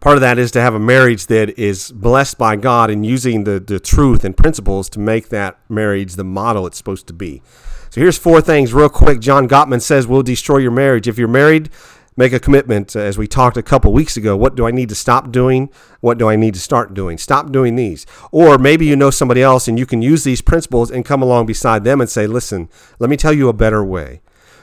Part 0.00 0.16
of 0.16 0.20
that 0.20 0.38
is 0.38 0.52
to 0.52 0.60
have 0.60 0.74
a 0.74 0.78
marriage 0.78 1.26
that 1.26 1.58
is 1.58 1.90
blessed 1.90 2.38
by 2.38 2.54
God 2.54 2.88
and 2.88 3.04
using 3.04 3.42
the, 3.42 3.58
the 3.58 3.80
truth 3.80 4.24
and 4.24 4.36
principles 4.36 4.88
to 4.90 5.00
make 5.00 5.30
that 5.30 5.58
marriage 5.68 6.14
the 6.14 6.22
model 6.22 6.68
it's 6.68 6.78
supposed 6.78 7.08
to 7.08 7.12
be. 7.12 7.42
So 7.90 8.00
here's 8.00 8.16
four 8.16 8.40
things 8.40 8.72
real 8.72 8.88
quick. 8.88 9.18
John 9.18 9.48
Gottman 9.48 9.82
says 9.82 10.06
we'll 10.06 10.22
destroy 10.22 10.58
your 10.58 10.70
marriage. 10.70 11.08
If 11.08 11.18
you're 11.18 11.26
married, 11.26 11.68
make 12.16 12.32
a 12.32 12.38
commitment. 12.38 12.94
As 12.94 13.18
we 13.18 13.26
talked 13.26 13.56
a 13.56 13.62
couple 13.62 13.92
weeks 13.92 14.16
ago, 14.16 14.36
what 14.36 14.54
do 14.54 14.68
I 14.68 14.70
need 14.70 14.88
to 14.90 14.94
stop 14.94 15.32
doing? 15.32 15.68
What 16.00 16.16
do 16.16 16.28
I 16.28 16.36
need 16.36 16.54
to 16.54 16.60
start 16.60 16.94
doing? 16.94 17.18
Stop 17.18 17.50
doing 17.50 17.74
these. 17.74 18.06
Or 18.30 18.56
maybe 18.56 18.86
you 18.86 18.94
know 18.94 19.10
somebody 19.10 19.42
else 19.42 19.66
and 19.66 19.80
you 19.80 19.86
can 19.86 20.00
use 20.00 20.22
these 20.22 20.42
principles 20.42 20.92
and 20.92 21.04
come 21.04 21.22
along 21.22 21.46
beside 21.46 21.82
them 21.82 22.00
and 22.00 22.08
say, 22.08 22.28
listen, 22.28 22.68
let 23.00 23.10
me 23.10 23.16
tell 23.16 23.32
you 23.32 23.48
a 23.48 23.52
better 23.52 23.84
way. 23.84 24.20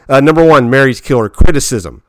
Uh, 0.08 0.22
number 0.22 0.46
one, 0.46 0.70
marriage 0.70 1.02
killer 1.02 1.28
criticism. 1.28 2.04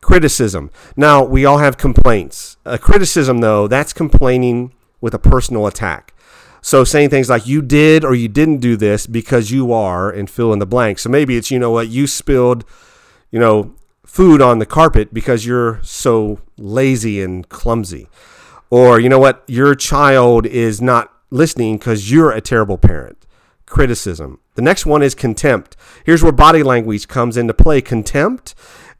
Criticism. 0.00 0.70
Now, 0.96 1.22
we 1.24 1.44
all 1.44 1.58
have 1.58 1.76
complaints. 1.76 2.56
A 2.64 2.78
criticism, 2.78 3.38
though, 3.38 3.68
that's 3.68 3.92
complaining 3.92 4.72
with 5.00 5.14
a 5.14 5.18
personal 5.18 5.66
attack. 5.66 6.14
So 6.60 6.84
saying 6.84 7.10
things 7.10 7.28
like 7.30 7.46
you 7.46 7.62
did 7.62 8.04
or 8.04 8.14
you 8.14 8.28
didn't 8.28 8.58
do 8.58 8.76
this 8.76 9.06
because 9.06 9.50
you 9.50 9.72
are 9.72 10.10
and 10.10 10.28
fill 10.28 10.52
in 10.52 10.58
the 10.58 10.66
blank. 10.66 10.98
So 10.98 11.08
maybe 11.08 11.36
it's, 11.36 11.50
you 11.50 11.58
know 11.58 11.70
what, 11.70 11.88
you 11.88 12.06
spilled, 12.06 12.64
you 13.30 13.38
know, 13.38 13.74
food 14.04 14.42
on 14.42 14.58
the 14.58 14.66
carpet 14.66 15.14
because 15.14 15.46
you're 15.46 15.80
so 15.82 16.40
lazy 16.56 17.22
and 17.22 17.48
clumsy. 17.48 18.08
Or, 18.70 18.98
you 19.00 19.08
know 19.08 19.18
what, 19.18 19.44
your 19.46 19.74
child 19.74 20.46
is 20.46 20.82
not 20.82 21.12
listening 21.30 21.78
because 21.78 22.10
you're 22.10 22.32
a 22.32 22.40
terrible 22.40 22.78
parent. 22.78 23.26
Criticism. 23.66 24.40
The 24.54 24.62
next 24.62 24.86
one 24.86 25.02
is 25.02 25.14
contempt. 25.14 25.76
Here's 26.04 26.22
where 26.22 26.32
body 26.32 26.62
language 26.62 27.06
comes 27.06 27.36
into 27.36 27.54
play. 27.54 27.80
Contempt, 27.80 28.54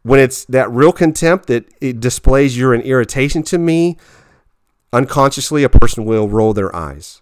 when 0.09 0.21
it's 0.21 0.47
that 0.47 0.71
real 0.71 0.91
contempt 0.91 1.49
that 1.49 1.69
it 1.83 2.00
displays 2.00 2.57
you're 2.57 2.73
an 2.73 2.81
irritation 2.81 3.43
to 3.43 3.59
me, 3.59 3.99
unconsciously 4.91 5.65
a 5.65 5.69
person 5.69 6.07
will 6.07 6.29
roll 6.31 6.55
their 6.55 6.75
eyes. 6.75 7.21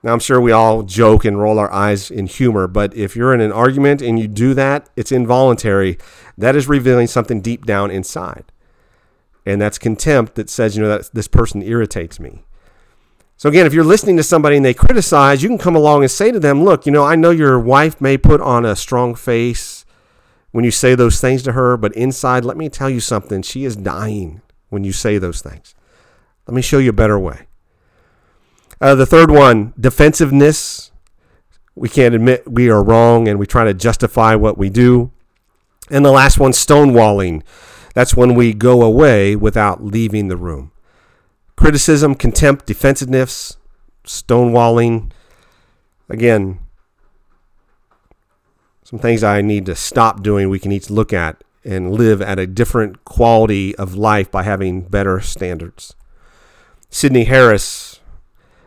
Now, 0.00 0.12
I'm 0.12 0.20
sure 0.20 0.40
we 0.40 0.52
all 0.52 0.84
joke 0.84 1.24
and 1.24 1.40
roll 1.40 1.58
our 1.58 1.72
eyes 1.72 2.12
in 2.12 2.26
humor, 2.26 2.68
but 2.68 2.94
if 2.94 3.16
you're 3.16 3.34
in 3.34 3.40
an 3.40 3.50
argument 3.50 4.00
and 4.00 4.16
you 4.16 4.28
do 4.28 4.54
that, 4.54 4.88
it's 4.94 5.10
involuntary. 5.10 5.98
That 6.38 6.54
is 6.54 6.68
revealing 6.68 7.08
something 7.08 7.40
deep 7.40 7.66
down 7.66 7.90
inside. 7.90 8.44
And 9.44 9.60
that's 9.60 9.76
contempt 9.76 10.36
that 10.36 10.48
says, 10.48 10.76
you 10.76 10.82
know, 10.82 10.88
that 10.90 11.10
this 11.12 11.26
person 11.26 11.62
irritates 11.62 12.20
me. 12.20 12.44
So, 13.36 13.48
again, 13.48 13.66
if 13.66 13.74
you're 13.74 13.82
listening 13.82 14.16
to 14.18 14.22
somebody 14.22 14.54
and 14.54 14.64
they 14.64 14.72
criticize, 14.72 15.42
you 15.42 15.48
can 15.48 15.58
come 15.58 15.74
along 15.74 16.02
and 16.02 16.10
say 16.10 16.30
to 16.30 16.38
them, 16.38 16.62
look, 16.62 16.86
you 16.86 16.92
know, 16.92 17.02
I 17.02 17.16
know 17.16 17.30
your 17.30 17.58
wife 17.58 18.00
may 18.00 18.16
put 18.16 18.40
on 18.40 18.64
a 18.64 18.76
strong 18.76 19.16
face 19.16 19.83
when 20.54 20.64
you 20.64 20.70
say 20.70 20.94
those 20.94 21.20
things 21.20 21.42
to 21.42 21.50
her, 21.50 21.76
but 21.76 21.92
inside, 21.96 22.44
let 22.44 22.56
me 22.56 22.68
tell 22.68 22.88
you 22.88 23.00
something. 23.00 23.42
She 23.42 23.64
is 23.64 23.74
dying 23.74 24.40
when 24.68 24.84
you 24.84 24.92
say 24.92 25.18
those 25.18 25.42
things. 25.42 25.74
Let 26.46 26.54
me 26.54 26.62
show 26.62 26.78
you 26.78 26.90
a 26.90 26.92
better 26.92 27.18
way. 27.18 27.48
Uh, 28.80 28.94
the 28.94 29.04
third 29.04 29.32
one, 29.32 29.74
defensiveness. 29.80 30.92
We 31.74 31.88
can't 31.88 32.14
admit 32.14 32.48
we 32.48 32.70
are 32.70 32.84
wrong 32.84 33.26
and 33.26 33.36
we 33.40 33.48
try 33.48 33.64
to 33.64 33.74
justify 33.74 34.36
what 34.36 34.56
we 34.56 34.70
do. 34.70 35.10
And 35.90 36.04
the 36.04 36.12
last 36.12 36.38
one, 36.38 36.52
stonewalling. 36.52 37.42
That's 37.94 38.14
when 38.14 38.36
we 38.36 38.54
go 38.54 38.82
away 38.82 39.34
without 39.34 39.82
leaving 39.82 40.28
the 40.28 40.36
room. 40.36 40.70
Criticism, 41.56 42.14
contempt, 42.14 42.66
defensiveness, 42.66 43.56
stonewalling. 44.06 45.10
Again, 46.08 46.60
some 48.84 48.98
things 48.98 49.24
I 49.24 49.40
need 49.40 49.64
to 49.66 49.74
stop 49.74 50.22
doing, 50.22 50.50
we 50.50 50.58
can 50.58 50.70
each 50.70 50.90
look 50.90 51.12
at 51.12 51.42
and 51.64 51.94
live 51.94 52.20
at 52.20 52.38
a 52.38 52.46
different 52.46 53.04
quality 53.06 53.74
of 53.76 53.96
life 53.96 54.30
by 54.30 54.42
having 54.42 54.82
better 54.82 55.20
standards. 55.20 55.96
Sydney 56.90 57.24
Harris, 57.24 58.00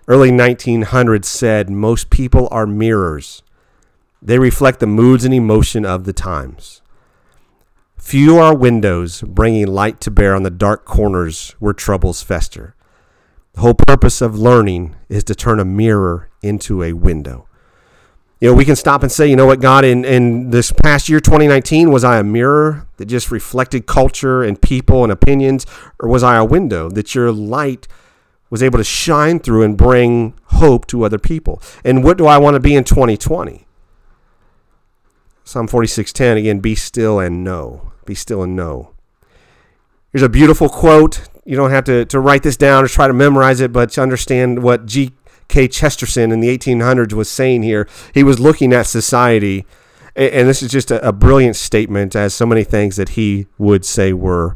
early 0.08 0.32
1900s 0.32 1.26
said 1.26 1.70
most 1.70 2.10
people 2.10 2.48
are 2.50 2.66
mirrors. 2.66 3.44
They 4.20 4.40
reflect 4.40 4.80
the 4.80 4.88
moods 4.88 5.24
and 5.24 5.34
emotion 5.36 5.86
of 5.86 6.06
the 6.06 6.14
times. 6.14 6.82
Few 7.96 8.40
are 8.40 8.56
windows 8.56 9.22
bringing 9.22 9.68
light 9.68 10.02
to 10.02 10.10
bear 10.10 10.34
on 10.34 10.42
the 10.42 10.50
dark 10.50 10.84
corners 10.84 11.56
where 11.60 11.74
troubles 11.74 12.24
fester. 12.24 12.76
The 13.54 13.62
whole 13.62 13.76
purpose 13.76 14.22
of 14.22 14.40
learning 14.40 14.96
is 15.10 15.24
to 15.26 15.36
turn 15.36 15.60
a 15.60 15.66
mirror 15.66 16.30
into 16.42 16.82
a 16.82 16.94
window. 16.94 17.48
You 18.40 18.50
know, 18.50 18.56
we 18.56 18.66
can 18.66 18.76
stop 18.76 19.02
and 19.02 19.12
say, 19.12 19.28
you 19.28 19.36
know 19.36 19.48
what, 19.48 19.62
God, 19.62 19.84
in, 19.84 20.06
in 20.06 20.52
this 20.52 20.72
past 20.72 21.10
year, 21.10 21.20
2019, 21.20 21.90
was 21.90 22.04
I 22.04 22.20
a 22.20 22.24
mirror 22.24 22.88
that 22.98 23.06
just 23.06 23.32
reflected 23.32 23.88
culture 23.88 24.44
and 24.44 24.62
people 24.62 25.04
and 25.04 25.12
opinions? 25.12 25.66
Or 26.00 26.08
was 26.08 26.22
I 26.22 26.36
a 26.38 26.46
window 26.46 26.90
that 26.90 27.16
your 27.16 27.32
light 27.32 27.88
was 28.50 28.64
able 28.64 28.78
to 28.78 28.84
shine 28.84 29.40
through 29.40 29.64
and 29.64 29.78
bring 29.78 30.34
hope 30.46 30.88
to 30.88 31.04
other 31.04 31.20
people. 31.20 31.62
And 31.84 32.04
what 32.04 32.18
do 32.18 32.26
I 32.26 32.38
want 32.38 32.56
to 32.56 32.60
be 32.60 32.76
in 32.76 32.84
2020? 32.84 33.66
Psalm 35.44 35.68
46:10 35.68 36.38
again, 36.38 36.60
be 36.60 36.76
still 36.76 37.20
and 37.20 37.44
know. 37.44 37.92
Be 38.06 38.16
still 38.16 38.44
and 38.44 38.56
know. 38.56 38.92
Here's 40.12 40.24
a 40.24 40.30
beautiful 40.30 40.70
quote. 40.70 41.28
You 41.46 41.56
don't 41.56 41.72
have 41.72 41.86
to, 41.86 42.06
to 42.06 42.20
write 42.20 42.44
this 42.44 42.58
down 42.58 42.84
or 42.84 42.88
try 42.88 43.08
to 43.08 43.14
memorize 43.14 43.62
it, 43.62 43.72
but 43.72 43.92
to 43.92 44.02
understand 44.02 44.64
what 44.64 44.86
G.K. 45.50 45.70
Chesterton 45.70 46.32
in 46.32 46.40
the 46.40 46.56
1800s 46.56 47.14
was 47.14 47.30
saying 47.30 47.64
here. 47.64 47.88
He 48.14 48.24
was 48.24 48.40
looking 48.40 48.74
at 48.74 48.86
society, 48.86 49.66
and 50.16 50.48
this 50.48 50.62
is 50.62 50.72
just 50.72 50.92
a, 50.92 51.08
a 51.08 51.12
brilliant 51.12 51.56
statement, 51.56 52.16
as 52.16 52.34
so 52.34 52.46
many 52.46 52.64
things 52.64 52.96
that 52.98 53.10
he 53.10 53.48
would 53.58 53.86
say 53.86 54.14
were 54.14 54.56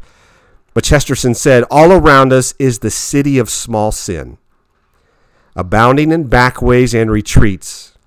but 0.74 0.83
Chesterton 0.83 1.33
said, 1.33 1.63
All 1.69 1.91
around 1.91 2.31
us 2.31 2.53
is 2.57 2.79
the 2.79 2.91
city 2.91 3.38
of 3.38 3.50
small 3.50 3.91
sin, 3.91 4.38
abounding 5.55 6.12
in 6.12 6.27
backways 6.27 6.93
and 6.93 7.12
retreats. 7.12 7.98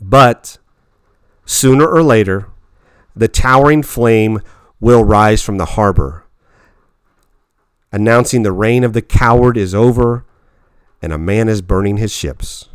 But 0.00 0.58
sooner 1.44 1.86
or 1.86 2.02
later, 2.02 2.48
the 3.14 3.28
towering 3.28 3.82
flame 3.82 4.40
will 4.80 5.04
rise 5.04 5.42
from 5.42 5.58
the 5.58 5.64
harbor, 5.64 6.24
announcing 7.92 8.42
the 8.42 8.52
reign 8.52 8.84
of 8.84 8.92
the 8.92 9.02
coward 9.02 9.56
is 9.56 9.74
over 9.74 10.24
and 11.02 11.12
a 11.12 11.18
man 11.18 11.48
is 11.48 11.62
burning 11.62 11.96
his 11.96 12.12
ships. 12.12 12.68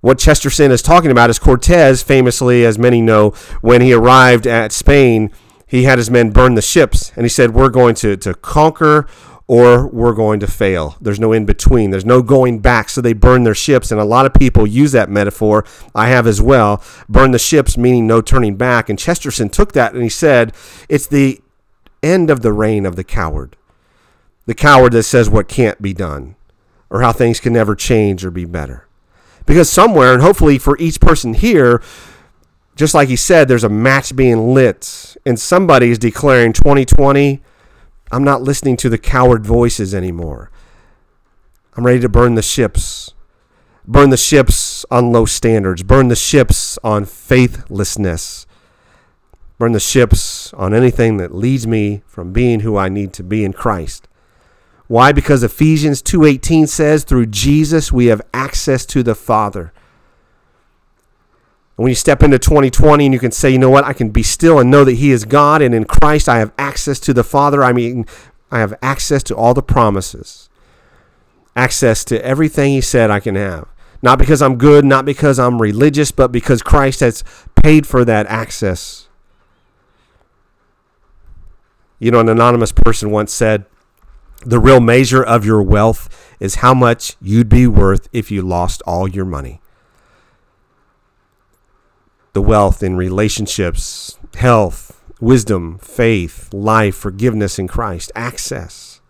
What 0.00 0.18
Chesterton 0.18 0.72
is 0.72 0.82
talking 0.82 1.10
about 1.10 1.30
is 1.30 1.38
Cortez, 1.38 2.02
famously, 2.02 2.64
as 2.64 2.78
many 2.78 3.00
know, 3.00 3.30
when 3.60 3.80
he 3.80 3.92
arrived 3.92 4.46
at 4.46 4.72
Spain 4.72 5.30
he 5.72 5.84
had 5.84 5.96
his 5.96 6.10
men 6.10 6.32
burn 6.32 6.54
the 6.54 6.60
ships, 6.60 7.12
and 7.16 7.24
he 7.24 7.30
said, 7.30 7.54
We're 7.54 7.70
going 7.70 7.94
to, 7.94 8.14
to 8.18 8.34
conquer 8.34 9.08
or 9.46 9.88
we're 9.88 10.12
going 10.12 10.38
to 10.40 10.46
fail. 10.46 10.98
There's 11.00 11.18
no 11.18 11.32
in 11.32 11.46
between. 11.46 11.90
There's 11.90 12.04
no 12.04 12.20
going 12.20 12.58
back. 12.58 12.90
So 12.90 13.00
they 13.00 13.14
burn 13.14 13.44
their 13.44 13.54
ships. 13.54 13.90
And 13.90 13.98
a 13.98 14.04
lot 14.04 14.26
of 14.26 14.34
people 14.34 14.66
use 14.66 14.92
that 14.92 15.08
metaphor. 15.08 15.64
I 15.94 16.08
have 16.08 16.26
as 16.26 16.42
well. 16.42 16.84
Burn 17.08 17.30
the 17.30 17.38
ships, 17.38 17.78
meaning 17.78 18.06
no 18.06 18.20
turning 18.20 18.56
back. 18.56 18.90
And 18.90 18.98
Chesterton 18.98 19.48
took 19.48 19.72
that 19.72 19.94
and 19.94 20.02
he 20.02 20.10
said, 20.10 20.52
It's 20.90 21.06
the 21.06 21.40
end 22.02 22.28
of 22.28 22.42
the 22.42 22.52
reign 22.52 22.84
of 22.84 22.94
the 22.94 23.04
coward. 23.04 23.56
The 24.44 24.54
coward 24.54 24.92
that 24.92 25.04
says 25.04 25.30
what 25.30 25.48
can't 25.48 25.80
be 25.80 25.94
done 25.94 26.36
or 26.92 27.00
how 27.00 27.10
things 27.10 27.40
can 27.40 27.54
never 27.54 27.74
change 27.74 28.22
or 28.22 28.30
be 28.30 28.44
better. 28.44 28.86
Because 29.46 29.68
somewhere, 29.68 30.12
and 30.12 30.22
hopefully 30.22 30.58
for 30.58 30.76
each 30.78 31.00
person 31.00 31.32
here, 31.32 31.82
just 32.76 32.94
like 32.94 33.08
he 33.08 33.16
said, 33.16 33.48
there's 33.48 33.64
a 33.64 33.68
match 33.70 34.14
being 34.14 34.52
lit, 34.52 35.16
and 35.24 35.40
somebody 35.40 35.90
is 35.90 35.98
declaring 35.98 36.52
2020, 36.52 37.42
I'm 38.12 38.24
not 38.24 38.42
listening 38.42 38.76
to 38.76 38.90
the 38.90 38.98
coward 38.98 39.44
voices 39.44 39.94
anymore. 39.94 40.50
I'm 41.74 41.86
ready 41.86 42.00
to 42.00 42.10
burn 42.10 42.34
the 42.34 42.42
ships. 42.42 43.14
Burn 43.86 44.10
the 44.10 44.18
ships 44.18 44.84
on 44.90 45.12
low 45.12 45.24
standards. 45.24 45.82
Burn 45.82 46.08
the 46.08 46.14
ships 46.14 46.78
on 46.84 47.06
faithlessness. 47.06 48.46
Burn 49.58 49.72
the 49.72 49.80
ships 49.80 50.52
on 50.52 50.74
anything 50.74 51.16
that 51.16 51.34
leads 51.34 51.66
me 51.66 52.02
from 52.06 52.34
being 52.34 52.60
who 52.60 52.76
I 52.76 52.90
need 52.90 53.14
to 53.14 53.22
be 53.22 53.44
in 53.44 53.54
Christ. 53.54 54.08
Why? 54.88 55.12
Because 55.12 55.42
Ephesians 55.42 56.02
2:18 56.02 56.66
says 56.66 57.04
through 57.04 57.26
Jesus 57.26 57.92
we 57.92 58.06
have 58.06 58.22
access 58.34 58.84
to 58.86 59.02
the 59.02 59.14
Father. 59.14 59.72
When 61.76 61.88
you 61.88 61.94
step 61.94 62.22
into 62.22 62.38
2020 62.38 63.06
and 63.06 63.14
you 63.14 63.18
can 63.18 63.32
say, 63.32 63.50
you 63.50 63.58
know 63.58 63.70
what, 63.70 63.84
I 63.84 63.92
can 63.92 64.10
be 64.10 64.22
still 64.22 64.58
and 64.58 64.70
know 64.70 64.84
that 64.84 64.94
He 64.94 65.10
is 65.10 65.24
God, 65.24 65.62
and 65.62 65.74
in 65.74 65.84
Christ 65.84 66.28
I 66.28 66.38
have 66.38 66.52
access 66.58 67.00
to 67.00 67.14
the 67.14 67.24
Father. 67.24 67.64
I 67.64 67.72
mean, 67.72 68.06
I 68.50 68.58
have 68.58 68.74
access 68.82 69.22
to 69.24 69.36
all 69.36 69.54
the 69.54 69.62
promises, 69.62 70.50
access 71.56 72.04
to 72.04 72.24
everything 72.24 72.72
He 72.72 72.80
said 72.80 73.10
I 73.10 73.20
can 73.20 73.34
have. 73.34 73.66
Not 74.02 74.18
because 74.18 74.42
I'm 74.42 74.58
good, 74.58 74.84
not 74.84 75.04
because 75.04 75.38
I'm 75.38 75.62
religious, 75.62 76.10
but 76.10 76.32
because 76.32 76.60
Christ 76.60 77.00
has 77.00 77.24
paid 77.62 77.86
for 77.86 78.04
that 78.04 78.26
access. 78.26 79.08
You 82.00 82.10
know, 82.10 82.20
an 82.20 82.28
anonymous 82.28 82.72
person 82.72 83.12
once 83.12 83.32
said, 83.32 83.64
the 84.44 84.58
real 84.58 84.80
measure 84.80 85.22
of 85.22 85.44
your 85.44 85.62
wealth 85.62 86.08
is 86.40 86.56
how 86.56 86.74
much 86.74 87.16
you'd 87.20 87.48
be 87.48 87.66
worth 87.66 88.08
if 88.12 88.30
you 88.30 88.42
lost 88.42 88.82
all 88.86 89.08
your 89.08 89.24
money. 89.24 89.60
The 92.32 92.42
wealth 92.42 92.82
in 92.82 92.96
relationships, 92.96 94.18
health, 94.34 95.00
wisdom, 95.20 95.78
faith, 95.78 96.52
life, 96.52 96.96
forgiveness 96.96 97.58
in 97.58 97.68
Christ, 97.68 98.10
access. 98.14 99.00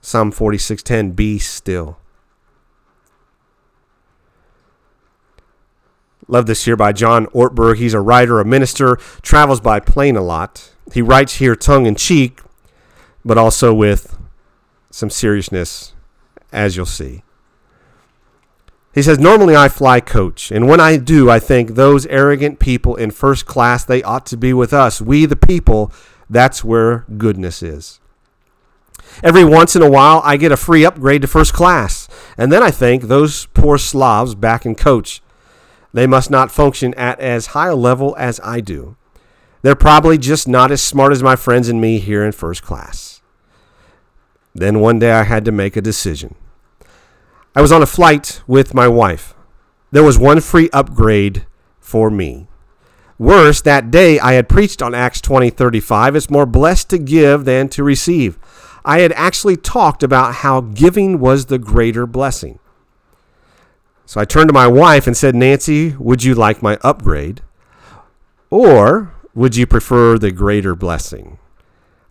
Psalm 0.00 0.30
46:10 0.30 1.12
Be 1.12 1.38
still 1.38 1.98
Love 6.26 6.46
this 6.46 6.64
here 6.64 6.76
by 6.76 6.92
John 6.92 7.26
Ortberg. 7.26 7.76
He's 7.76 7.94
a 7.94 8.00
writer, 8.00 8.40
a 8.40 8.44
minister, 8.44 8.96
travels 9.22 9.60
by 9.60 9.80
plane 9.80 10.16
a 10.16 10.22
lot. 10.22 10.70
He 10.92 11.02
writes 11.02 11.36
here 11.36 11.54
tongue 11.54 11.86
in 11.86 11.94
cheek, 11.94 12.40
but 13.24 13.36
also 13.38 13.74
with 13.74 14.18
some 14.90 15.10
seriousness, 15.10 15.94
as 16.52 16.76
you'll 16.76 16.86
see. 16.86 17.22
He 18.94 19.02
says, 19.02 19.18
Normally 19.18 19.56
I 19.56 19.68
fly 19.68 20.00
coach, 20.00 20.50
and 20.50 20.68
when 20.68 20.80
I 20.80 20.96
do, 20.96 21.28
I 21.28 21.40
think 21.40 21.70
those 21.70 22.06
arrogant 22.06 22.58
people 22.58 22.94
in 22.94 23.10
first 23.10 23.44
class, 23.44 23.84
they 23.84 24.02
ought 24.02 24.24
to 24.26 24.36
be 24.36 24.52
with 24.52 24.72
us. 24.72 25.02
We, 25.02 25.26
the 25.26 25.36
people, 25.36 25.92
that's 26.30 26.64
where 26.64 27.04
goodness 27.18 27.62
is. 27.62 28.00
Every 29.22 29.44
once 29.44 29.76
in 29.76 29.82
a 29.82 29.90
while, 29.90 30.22
I 30.24 30.36
get 30.36 30.52
a 30.52 30.56
free 30.56 30.84
upgrade 30.84 31.22
to 31.22 31.28
first 31.28 31.52
class, 31.52 32.08
and 32.38 32.50
then 32.50 32.62
I 32.62 32.70
think 32.70 33.04
those 33.04 33.46
poor 33.46 33.78
slobs 33.78 34.34
back 34.34 34.64
in 34.64 34.74
coach 34.74 35.20
they 35.94 36.08
must 36.08 36.28
not 36.28 36.50
function 36.50 36.92
at 36.94 37.18
as 37.20 37.46
high 37.46 37.68
a 37.68 37.76
level 37.76 38.16
as 38.18 38.40
I 38.42 38.60
do. 38.60 38.96
They're 39.62 39.76
probably 39.76 40.18
just 40.18 40.46
not 40.46 40.72
as 40.72 40.82
smart 40.82 41.12
as 41.12 41.22
my 41.22 41.36
friends 41.36 41.68
and 41.68 41.80
me 41.80 42.00
here 42.00 42.24
in 42.24 42.32
first 42.32 42.62
class. 42.62 43.22
Then 44.54 44.80
one 44.80 44.98
day 44.98 45.12
I 45.12 45.22
had 45.22 45.44
to 45.46 45.52
make 45.52 45.76
a 45.76 45.80
decision. 45.80 46.34
I 47.54 47.62
was 47.62 47.70
on 47.70 47.80
a 47.80 47.86
flight 47.86 48.42
with 48.48 48.74
my 48.74 48.88
wife. 48.88 49.34
There 49.92 50.02
was 50.02 50.18
one 50.18 50.40
free 50.40 50.68
upgrade 50.72 51.46
for 51.78 52.10
me. 52.10 52.48
Worse, 53.16 53.60
that 53.60 53.92
day 53.92 54.18
I 54.18 54.32
had 54.32 54.48
preached 54.48 54.82
on 54.82 54.96
Acts 54.96 55.20
20:35, 55.20 56.16
it's 56.16 56.28
more 56.28 56.46
blessed 56.46 56.90
to 56.90 56.98
give 56.98 57.44
than 57.44 57.68
to 57.68 57.84
receive. 57.84 58.36
I 58.84 58.98
had 58.98 59.12
actually 59.12 59.56
talked 59.56 60.02
about 60.02 60.36
how 60.36 60.60
giving 60.60 61.20
was 61.20 61.46
the 61.46 61.58
greater 61.58 62.04
blessing. 62.04 62.58
So 64.06 64.20
I 64.20 64.24
turned 64.24 64.48
to 64.48 64.54
my 64.54 64.66
wife 64.66 65.06
and 65.06 65.16
said, 65.16 65.34
Nancy, 65.34 65.94
would 65.98 66.22
you 66.22 66.34
like 66.34 66.62
my 66.62 66.78
upgrade? 66.82 67.40
Or 68.50 69.14
would 69.34 69.56
you 69.56 69.66
prefer 69.66 70.18
the 70.18 70.30
greater 70.30 70.74
blessing? 70.74 71.38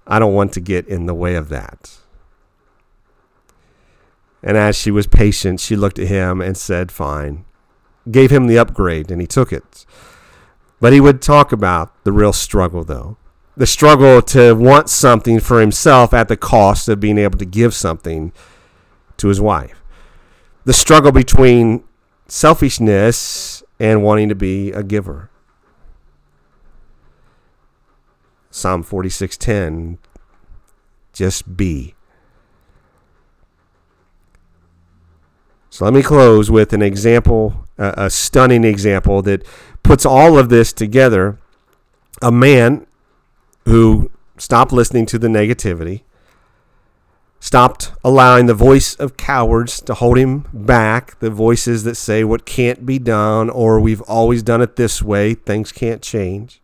I 0.07 0.19
don't 0.19 0.33
want 0.33 0.53
to 0.53 0.59
get 0.59 0.87
in 0.87 1.05
the 1.05 1.13
way 1.13 1.35
of 1.35 1.49
that. 1.49 1.97
And 4.41 4.57
as 4.57 4.75
she 4.75 4.91
was 4.91 5.07
patient, 5.07 5.59
she 5.59 5.75
looked 5.75 5.99
at 5.99 6.07
him 6.07 6.41
and 6.41 6.57
said, 6.57 6.91
Fine. 6.91 7.45
Gave 8.11 8.31
him 8.31 8.47
the 8.47 8.57
upgrade, 8.57 9.09
and 9.09 9.21
he 9.21 9.27
took 9.27 9.53
it. 9.53 9.85
But 10.81 10.91
he 10.91 10.99
would 10.99 11.21
talk 11.21 11.53
about 11.53 12.03
the 12.03 12.11
real 12.11 12.33
struggle, 12.33 12.83
though. 12.83 13.15
The 13.55 13.67
struggle 13.67 14.21
to 14.23 14.53
want 14.53 14.89
something 14.89 15.39
for 15.39 15.61
himself 15.61 16.13
at 16.13 16.27
the 16.27 16.35
cost 16.35 16.89
of 16.89 16.99
being 16.99 17.17
able 17.17 17.37
to 17.37 17.45
give 17.45 17.73
something 17.73 18.33
to 19.15 19.27
his 19.29 19.39
wife 19.39 19.82
the 20.65 20.73
struggle 20.73 21.11
between 21.11 21.83
selfishness 22.27 23.63
and 23.79 24.03
wanting 24.03 24.29
to 24.29 24.35
be 24.35 24.71
a 24.71 24.83
giver. 24.83 25.29
Psalm 28.49 28.83
46:10 28.83 29.97
just 31.11 31.55
be. 31.55 31.95
So 35.69 35.85
let 35.85 35.93
me 35.93 36.03
close 36.03 36.51
with 36.51 36.71
an 36.73 36.81
example, 36.81 37.65
a, 37.77 37.93
a 37.97 38.09
stunning 38.09 38.63
example 38.63 39.21
that 39.23 39.43
puts 39.81 40.05
all 40.05 40.37
of 40.37 40.49
this 40.49 40.71
together. 40.71 41.39
A 42.21 42.31
man 42.31 42.85
who 43.65 44.11
stopped 44.37 44.71
listening 44.71 45.05
to 45.07 45.17
the 45.17 45.27
negativity, 45.27 46.03
stopped 47.43 47.91
allowing 48.05 48.45
the 48.45 48.53
voice 48.53 48.95
of 48.95 49.17
cowards 49.17 49.81
to 49.81 49.93
hold 49.93 50.17
him 50.17 50.47
back, 50.53 51.19
the 51.19 51.29
voices 51.29 51.83
that 51.83 51.95
say 51.95 52.23
what 52.23 52.45
can't 52.45 52.85
be 52.85 52.97
done 52.97 53.49
or 53.49 53.81
we've 53.81 54.01
always 54.03 54.41
done 54.41 54.61
it 54.61 54.77
this 54.77 55.03
way, 55.03 55.33
things 55.33 55.69
can't 55.73 56.01
change. 56.01 56.61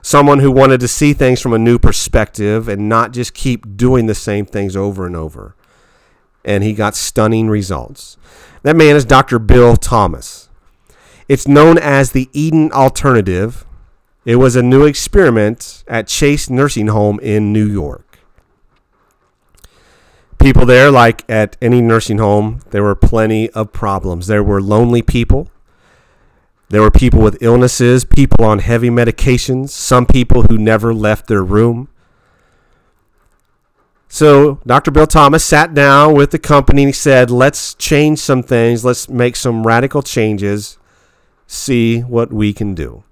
Someone 0.00 0.38
who 0.38 0.52
wanted 0.52 0.78
to 0.78 0.86
see 0.86 1.12
things 1.12 1.40
from 1.40 1.52
a 1.52 1.58
new 1.58 1.76
perspective 1.76 2.68
and 2.68 2.88
not 2.88 3.12
just 3.12 3.34
keep 3.34 3.76
doing 3.76 4.06
the 4.06 4.14
same 4.14 4.46
things 4.46 4.76
over 4.76 5.08
and 5.08 5.16
over. 5.16 5.56
And 6.44 6.62
he 6.62 6.72
got 6.72 6.94
stunning 6.94 7.48
results. 7.48 8.16
That 8.62 8.76
man 8.76 8.94
is 8.94 9.04
Dr. 9.04 9.40
Bill 9.40 9.74
Thomas. 9.74 10.48
It's 11.26 11.48
known 11.48 11.78
as 11.78 12.12
the 12.12 12.30
Eden 12.32 12.70
Alternative. 12.70 13.64
It 14.24 14.36
was 14.36 14.54
a 14.54 14.62
new 14.62 14.84
experiment 14.84 15.82
at 15.88 16.06
Chase 16.06 16.48
Nursing 16.48 16.86
Home 16.86 17.18
in 17.18 17.52
New 17.52 17.66
York 17.66 18.11
people 20.42 20.66
there, 20.66 20.90
like 20.90 21.24
at 21.30 21.56
any 21.62 21.80
nursing 21.80 22.18
home, 22.18 22.60
there 22.70 22.82
were 22.82 22.94
plenty 22.94 23.48
of 23.50 23.72
problems. 23.72 24.26
There 24.26 24.42
were 24.42 24.60
lonely 24.60 25.00
people. 25.00 25.48
There 26.68 26.82
were 26.82 26.90
people 26.90 27.20
with 27.20 27.42
illnesses, 27.42 28.04
people 28.04 28.44
on 28.44 28.58
heavy 28.58 28.90
medications, 28.90 29.70
some 29.70 30.06
people 30.06 30.44
who 30.44 30.58
never 30.58 30.92
left 30.92 31.28
their 31.28 31.42
room. 31.42 31.88
So 34.08 34.60
Dr. 34.66 34.90
Bill 34.90 35.06
Thomas 35.06 35.44
sat 35.44 35.74
down 35.74 36.14
with 36.14 36.32
the 36.32 36.38
company 36.38 36.82
and 36.82 36.88
he 36.88 36.92
said, 36.92 37.30
Let's 37.30 37.74
change 37.74 38.18
some 38.18 38.42
things. 38.42 38.84
Let's 38.84 39.08
make 39.08 39.36
some 39.36 39.66
radical 39.66 40.02
changes, 40.02 40.76
see 41.46 42.00
what 42.00 42.32
we 42.32 42.52
can 42.52 42.74
do. 42.74 43.04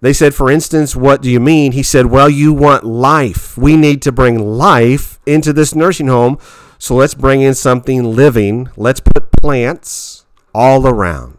They 0.00 0.12
said, 0.12 0.34
for 0.34 0.50
instance, 0.50 0.96
what 0.96 1.22
do 1.22 1.30
you 1.30 1.38
mean? 1.38 1.70
He 1.70 1.84
said, 1.84 2.06
well, 2.06 2.28
you 2.28 2.52
want 2.52 2.82
life. 2.82 3.56
We 3.56 3.76
need 3.76 4.02
to 4.02 4.10
bring 4.10 4.36
life 4.36 5.11
into 5.26 5.52
this 5.52 5.74
nursing 5.74 6.08
home. 6.08 6.38
So 6.78 6.94
let's 6.94 7.14
bring 7.14 7.42
in 7.42 7.54
something 7.54 8.02
living. 8.16 8.68
Let's 8.76 9.00
put 9.00 9.32
plants 9.32 10.24
all 10.54 10.86
around. 10.86 11.38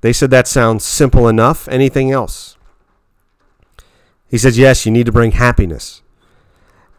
They 0.00 0.12
said, 0.12 0.30
that 0.30 0.46
sounds 0.46 0.84
simple 0.84 1.28
enough. 1.28 1.68
Anything 1.68 2.10
else? 2.10 2.56
He 4.28 4.38
says, 4.38 4.58
yes, 4.58 4.84
you 4.86 4.92
need 4.92 5.06
to 5.06 5.12
bring 5.12 5.32
happiness. 5.32 6.02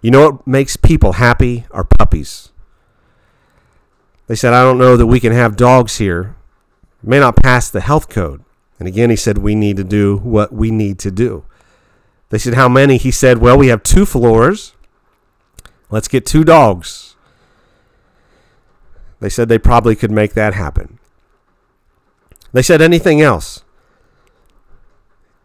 You 0.01 0.11
know 0.11 0.29
what 0.29 0.47
makes 0.47 0.77
people 0.77 1.13
happy 1.13 1.65
are 1.71 1.83
puppies. 1.83 2.49
They 4.27 4.35
said, 4.35 4.53
I 4.53 4.63
don't 4.63 4.77
know 4.77 4.95
that 4.95 5.07
we 5.07 5.19
can 5.19 5.33
have 5.33 5.55
dogs 5.55 5.97
here. 5.97 6.35
May 7.01 7.19
not 7.19 7.35
pass 7.35 7.69
the 7.69 7.81
health 7.81 8.09
code. 8.09 8.43
And 8.77 8.87
again, 8.87 9.09
he 9.09 9.15
said, 9.15 9.39
We 9.39 9.55
need 9.55 9.77
to 9.77 9.83
do 9.83 10.17
what 10.17 10.53
we 10.53 10.71
need 10.71 10.99
to 10.99 11.11
do. 11.11 11.45
They 12.29 12.37
said, 12.37 12.53
How 12.53 12.69
many? 12.69 12.97
He 12.97 13.11
said, 13.11 13.39
Well, 13.39 13.57
we 13.57 13.67
have 13.67 13.83
two 13.83 14.05
floors. 14.05 14.73
Let's 15.89 16.07
get 16.07 16.25
two 16.25 16.43
dogs. 16.43 17.15
They 19.19 19.29
said 19.29 19.49
they 19.49 19.59
probably 19.59 19.95
could 19.95 20.11
make 20.11 20.33
that 20.33 20.53
happen. 20.53 20.99
They 22.53 22.61
said, 22.61 22.81
Anything 22.81 23.21
else? 23.21 23.63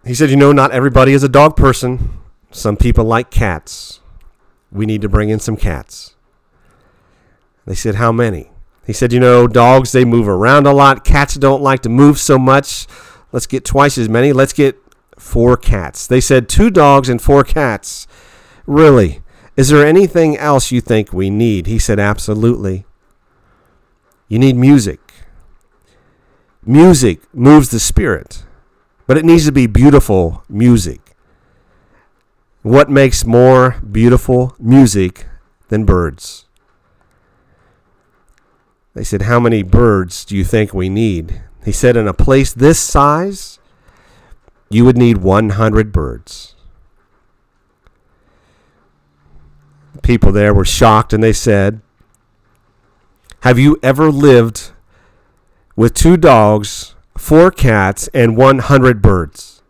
He 0.04 0.14
said, 0.14 0.30
You 0.30 0.36
know, 0.36 0.52
not 0.52 0.70
everybody 0.72 1.12
is 1.12 1.22
a 1.22 1.28
dog 1.28 1.56
person. 1.56 2.20
Some 2.50 2.76
people 2.76 3.04
like 3.04 3.30
cats. 3.30 4.00
We 4.70 4.86
need 4.86 5.02
to 5.02 5.08
bring 5.08 5.28
in 5.28 5.40
some 5.40 5.56
cats. 5.56 6.14
They 7.66 7.74
said, 7.74 7.96
How 7.96 8.12
many? 8.12 8.50
He 8.86 8.92
said, 8.92 9.12
You 9.12 9.20
know, 9.20 9.46
dogs, 9.46 9.92
they 9.92 10.04
move 10.04 10.28
around 10.28 10.66
a 10.66 10.72
lot. 10.72 11.04
Cats 11.04 11.34
don't 11.34 11.62
like 11.62 11.80
to 11.82 11.88
move 11.88 12.18
so 12.18 12.38
much. 12.38 12.86
Let's 13.32 13.46
get 13.46 13.64
twice 13.64 13.98
as 13.98 14.08
many. 14.08 14.32
Let's 14.32 14.52
get 14.52 14.76
four 15.18 15.56
cats. 15.56 16.06
They 16.06 16.20
said 16.20 16.48
two 16.48 16.70
dogs 16.70 17.08
and 17.08 17.20
four 17.20 17.42
cats. 17.42 18.06
Really? 18.66 19.23
Is 19.56 19.68
there 19.68 19.86
anything 19.86 20.36
else 20.36 20.72
you 20.72 20.80
think 20.80 21.12
we 21.12 21.30
need? 21.30 21.66
He 21.66 21.78
said, 21.78 21.98
Absolutely. 21.98 22.84
You 24.28 24.38
need 24.38 24.56
music. 24.56 25.00
Music 26.64 27.20
moves 27.34 27.68
the 27.68 27.78
spirit, 27.78 28.44
but 29.06 29.18
it 29.18 29.24
needs 29.24 29.44
to 29.44 29.52
be 29.52 29.66
beautiful 29.66 30.42
music. 30.48 31.14
What 32.62 32.88
makes 32.88 33.26
more 33.26 33.76
beautiful 33.80 34.56
music 34.58 35.26
than 35.68 35.84
birds? 35.84 36.46
They 38.94 39.04
said, 39.04 39.22
How 39.22 39.38
many 39.38 39.62
birds 39.62 40.24
do 40.24 40.36
you 40.36 40.44
think 40.44 40.72
we 40.72 40.88
need? 40.88 41.42
He 41.64 41.72
said, 41.72 41.96
in 41.96 42.06
a 42.06 42.14
place 42.14 42.52
this 42.52 42.78
size, 42.78 43.58
you 44.68 44.84
would 44.84 44.98
need 44.98 45.18
100 45.18 45.92
birds. 45.92 46.53
People 50.04 50.32
there 50.32 50.52
were 50.52 50.66
shocked 50.66 51.14
and 51.14 51.22
they 51.24 51.32
said, 51.32 51.80
Have 53.40 53.58
you 53.58 53.78
ever 53.82 54.10
lived 54.10 54.70
with 55.76 55.94
two 55.94 56.18
dogs, 56.18 56.94
four 57.16 57.50
cats, 57.50 58.08
and 58.12 58.36
100 58.36 59.00
birds? 59.00 59.62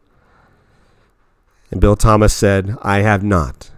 And 1.70 1.80
Bill 1.80 1.94
Thomas 1.94 2.34
said, 2.34 2.76
I 2.82 2.98
have 2.98 3.22
not. 3.22 3.70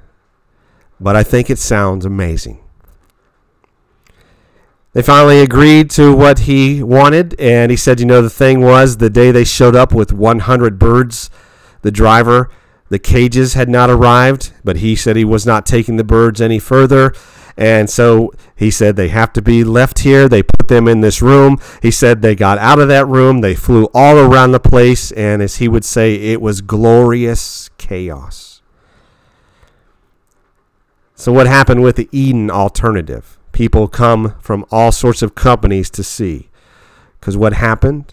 But 0.99 1.15
I 1.15 1.23
think 1.23 1.51
it 1.51 1.59
sounds 1.59 2.07
amazing. 2.07 2.59
They 4.95 5.03
finally 5.03 5.41
agreed 5.41 5.91
to 5.91 6.17
what 6.17 6.41
he 6.41 6.83
wanted, 6.83 7.39
and 7.39 7.71
he 7.71 7.77
said, 7.77 8.01
You 8.01 8.07
know, 8.07 8.23
the 8.23 8.31
thing 8.31 8.63
was 8.63 8.97
the 8.97 9.11
day 9.11 9.31
they 9.31 9.45
showed 9.45 9.77
up 9.77 9.93
with 9.93 10.11
100 10.11 10.79
birds, 10.79 11.29
the 11.83 11.91
driver, 11.91 12.49
the 12.89 12.99
cages 12.99 13.55
had 13.55 13.69
not 13.69 13.91
arrived, 13.91 14.53
but 14.65 14.77
he 14.77 14.95
said 14.95 15.17
he 15.17 15.25
was 15.25 15.45
not 15.45 15.67
taking 15.67 15.97
the 15.97 16.05
birds 16.05 16.41
any 16.41 16.59
further. 16.59 17.13
And 17.57 17.89
so 17.89 18.33
he 18.55 18.71
said 18.71 18.97
they 18.97 19.09
have 19.09 19.33
to 19.33 19.43
be 19.43 19.65
left 19.65 20.01
here. 20.01 20.29
They 20.29 20.43
put 20.43 20.69
them 20.69 20.87
in 20.87 21.01
this 21.01 21.23
room. 21.23 21.59
He 21.81 21.91
said 21.91 22.21
they 22.21 22.35
got 22.35 22.59
out 22.59 22.79
of 22.79 22.89
that 22.89 23.07
room. 23.07 23.41
They 23.41 23.55
flew 23.55 23.89
all 23.95 24.19
around 24.19 24.53
the 24.53 24.61
place. 24.61 25.11
And 25.13 25.43
as 25.43 25.57
he 25.57 25.67
would 25.67 25.85
say, 25.85 26.15
it 26.15 26.41
was 26.41 26.61
glorious 26.61 27.71
chaos. 27.79 28.61
So, 31.15 31.33
what 31.33 31.47
happened 31.47 31.83
with 31.83 31.97
the 31.97 32.11
Eden 32.13 32.51
alternative? 32.51 33.39
People 33.53 33.89
come 33.89 34.35
from 34.39 34.67
all 34.71 34.93
sorts 34.93 35.23
of 35.23 35.35
companies 35.35 35.89
to 35.91 36.05
see. 36.05 36.51
Because 37.19 37.39
what 37.39 37.55
happened? 37.55 38.13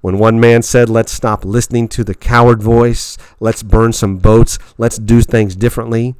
When 0.00 0.18
one 0.18 0.40
man 0.40 0.62
said, 0.62 0.88
Let's 0.88 1.12
stop 1.12 1.44
listening 1.44 1.88
to 1.88 2.04
the 2.04 2.14
coward 2.14 2.62
voice, 2.62 3.18
let's 3.38 3.62
burn 3.62 3.92
some 3.92 4.16
boats, 4.16 4.58
let's 4.78 4.96
do 4.96 5.20
things 5.20 5.54
differently, 5.54 6.14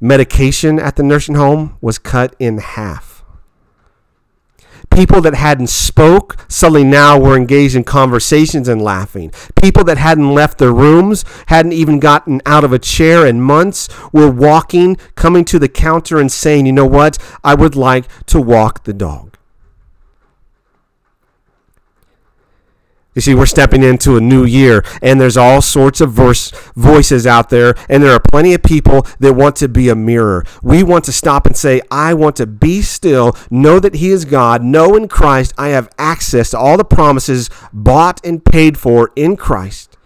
medication 0.00 0.78
at 0.78 0.96
the 0.96 1.02
nursing 1.02 1.34
home 1.34 1.76
was 1.80 1.98
cut 1.98 2.34
in 2.38 2.58
half. 2.58 3.16
People 4.90 5.20
that 5.22 5.34
hadn't 5.34 5.66
spoke 5.66 6.36
suddenly 6.48 6.84
now 6.84 7.18
were 7.18 7.36
engaged 7.36 7.76
in 7.76 7.84
conversations 7.84 8.66
and 8.66 8.80
laughing. 8.80 9.30
People 9.60 9.84
that 9.84 9.98
hadn't 9.98 10.32
left 10.32 10.58
their 10.58 10.72
rooms, 10.72 11.24
hadn't 11.48 11.72
even 11.72 11.98
gotten 11.98 12.40
out 12.46 12.64
of 12.64 12.72
a 12.72 12.78
chair 12.78 13.26
in 13.26 13.40
months, 13.40 13.88
were 14.12 14.30
walking, 14.30 14.96
coming 15.14 15.44
to 15.46 15.58
the 15.58 15.68
counter 15.68 16.18
and 16.18 16.32
saying, 16.32 16.64
"You 16.64 16.72
know 16.72 16.86
what? 16.86 17.18
I 17.44 17.54
would 17.54 17.76
like 17.76 18.06
to 18.26 18.40
walk 18.40 18.84
the 18.84 18.94
dog." 18.94 19.35
You 23.16 23.22
see, 23.22 23.34
we're 23.34 23.46
stepping 23.46 23.82
into 23.82 24.18
a 24.18 24.20
new 24.20 24.44
year, 24.44 24.84
and 25.00 25.18
there's 25.18 25.38
all 25.38 25.62
sorts 25.62 26.02
of 26.02 26.12
verse, 26.12 26.50
voices 26.76 27.26
out 27.26 27.48
there, 27.48 27.74
and 27.88 28.02
there 28.02 28.12
are 28.12 28.20
plenty 28.20 28.52
of 28.52 28.62
people 28.62 29.06
that 29.20 29.32
want 29.32 29.56
to 29.56 29.68
be 29.68 29.88
a 29.88 29.94
mirror. 29.94 30.44
We 30.62 30.82
want 30.82 31.06
to 31.06 31.12
stop 31.12 31.46
and 31.46 31.56
say, 31.56 31.80
I 31.90 32.12
want 32.12 32.36
to 32.36 32.46
be 32.46 32.82
still, 32.82 33.34
know 33.50 33.80
that 33.80 33.94
He 33.94 34.10
is 34.10 34.26
God, 34.26 34.62
know 34.62 34.94
in 34.94 35.08
Christ 35.08 35.54
I 35.56 35.68
have 35.68 35.88
access 35.98 36.50
to 36.50 36.58
all 36.58 36.76
the 36.76 36.84
promises 36.84 37.48
bought 37.72 38.22
and 38.22 38.44
paid 38.44 38.76
for 38.76 39.10
in 39.16 39.38
Christ, 39.38 39.96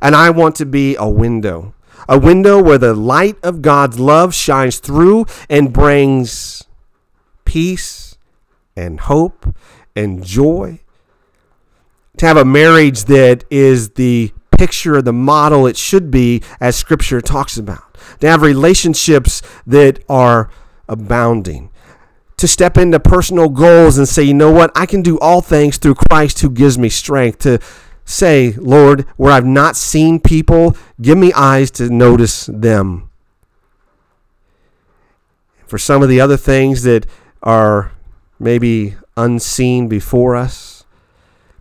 and 0.00 0.14
I 0.14 0.30
want 0.30 0.54
to 0.56 0.64
be 0.64 0.94
a 0.94 1.08
window. 1.08 1.74
A 2.08 2.16
window 2.16 2.62
where 2.62 2.78
the 2.78 2.94
light 2.94 3.38
of 3.42 3.60
God's 3.60 3.98
love 3.98 4.34
shines 4.34 4.78
through 4.78 5.26
and 5.50 5.72
brings 5.72 6.62
peace 7.44 8.16
and 8.76 9.00
hope 9.00 9.52
and 9.96 10.24
joy 10.24 10.81
to 12.18 12.26
have 12.26 12.36
a 12.36 12.44
marriage 12.44 13.04
that 13.04 13.44
is 13.50 13.90
the 13.90 14.32
picture, 14.56 15.00
the 15.02 15.12
model 15.12 15.66
it 15.66 15.76
should 15.76 16.10
be, 16.10 16.42
as 16.60 16.76
Scripture 16.76 17.20
talks 17.20 17.56
about. 17.56 17.94
To 18.20 18.28
have 18.28 18.42
relationships 18.42 19.42
that 19.66 20.04
are 20.08 20.50
abounding. 20.88 21.70
To 22.36 22.48
step 22.48 22.76
into 22.76 23.00
personal 23.00 23.48
goals 23.48 23.98
and 23.98 24.08
say, 24.08 24.24
you 24.24 24.34
know 24.34 24.50
what, 24.50 24.70
I 24.74 24.86
can 24.86 25.02
do 25.02 25.18
all 25.20 25.40
things 25.40 25.78
through 25.78 25.94
Christ 26.10 26.40
who 26.40 26.50
gives 26.50 26.78
me 26.78 26.88
strength. 26.88 27.38
To 27.40 27.60
say, 28.04 28.52
Lord, 28.52 29.02
where 29.16 29.32
I've 29.32 29.46
not 29.46 29.76
seen 29.76 30.20
people, 30.20 30.76
give 31.00 31.16
me 31.16 31.32
eyes 31.32 31.70
to 31.72 31.88
notice 31.88 32.46
them. 32.46 33.08
For 35.66 35.78
some 35.78 36.02
of 36.02 36.08
the 36.08 36.20
other 36.20 36.36
things 36.36 36.82
that 36.82 37.06
are 37.42 37.92
maybe 38.38 38.96
unseen 39.16 39.88
before 39.88 40.36
us, 40.36 40.81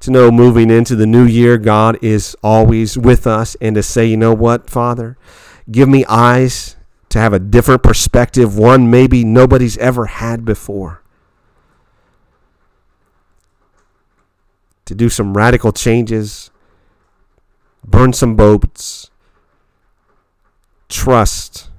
to 0.01 0.11
know 0.11 0.31
moving 0.31 0.69
into 0.69 0.95
the 0.95 1.05
new 1.05 1.25
year, 1.25 1.57
God 1.57 1.97
is 2.03 2.35
always 2.43 2.97
with 2.97 3.25
us, 3.25 3.55
and 3.61 3.75
to 3.75 3.83
say, 3.83 4.05
you 4.05 4.17
know 4.17 4.33
what, 4.33 4.69
Father, 4.69 5.17
give 5.71 5.87
me 5.87 6.05
eyes 6.09 6.75
to 7.09 7.19
have 7.19 7.33
a 7.33 7.39
different 7.39 7.83
perspective, 7.83 8.57
one 8.57 8.89
maybe 8.89 9.23
nobody's 9.23 9.77
ever 9.77 10.07
had 10.07 10.43
before. 10.43 11.03
To 14.85 14.95
do 14.95 15.07
some 15.09 15.37
radical 15.37 15.71
changes, 15.71 16.49
burn 17.85 18.13
some 18.13 18.35
boats, 18.35 19.11
trust 20.89 21.69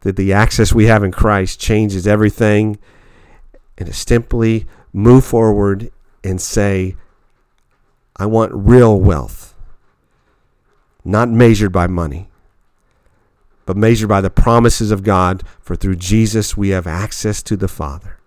that 0.00 0.16
the 0.16 0.32
access 0.32 0.72
we 0.72 0.86
have 0.86 1.04
in 1.04 1.12
Christ 1.12 1.60
changes 1.60 2.06
everything, 2.06 2.78
and 3.78 3.86
to 3.86 3.92
simply 3.94 4.66
move 4.92 5.24
forward 5.24 5.90
and 6.24 6.40
say, 6.40 6.96
I 8.16 8.26
want 8.26 8.52
real 8.54 9.00
wealth, 9.00 9.54
not 11.04 11.28
measured 11.28 11.72
by 11.72 11.86
money, 11.86 12.28
but 13.64 13.76
measured 13.76 14.08
by 14.08 14.20
the 14.20 14.30
promises 14.30 14.90
of 14.90 15.02
God, 15.02 15.42
for 15.60 15.76
through 15.76 15.96
Jesus 15.96 16.56
we 16.56 16.70
have 16.70 16.86
access 16.86 17.42
to 17.44 17.56
the 17.56 17.68
Father. 17.68 18.18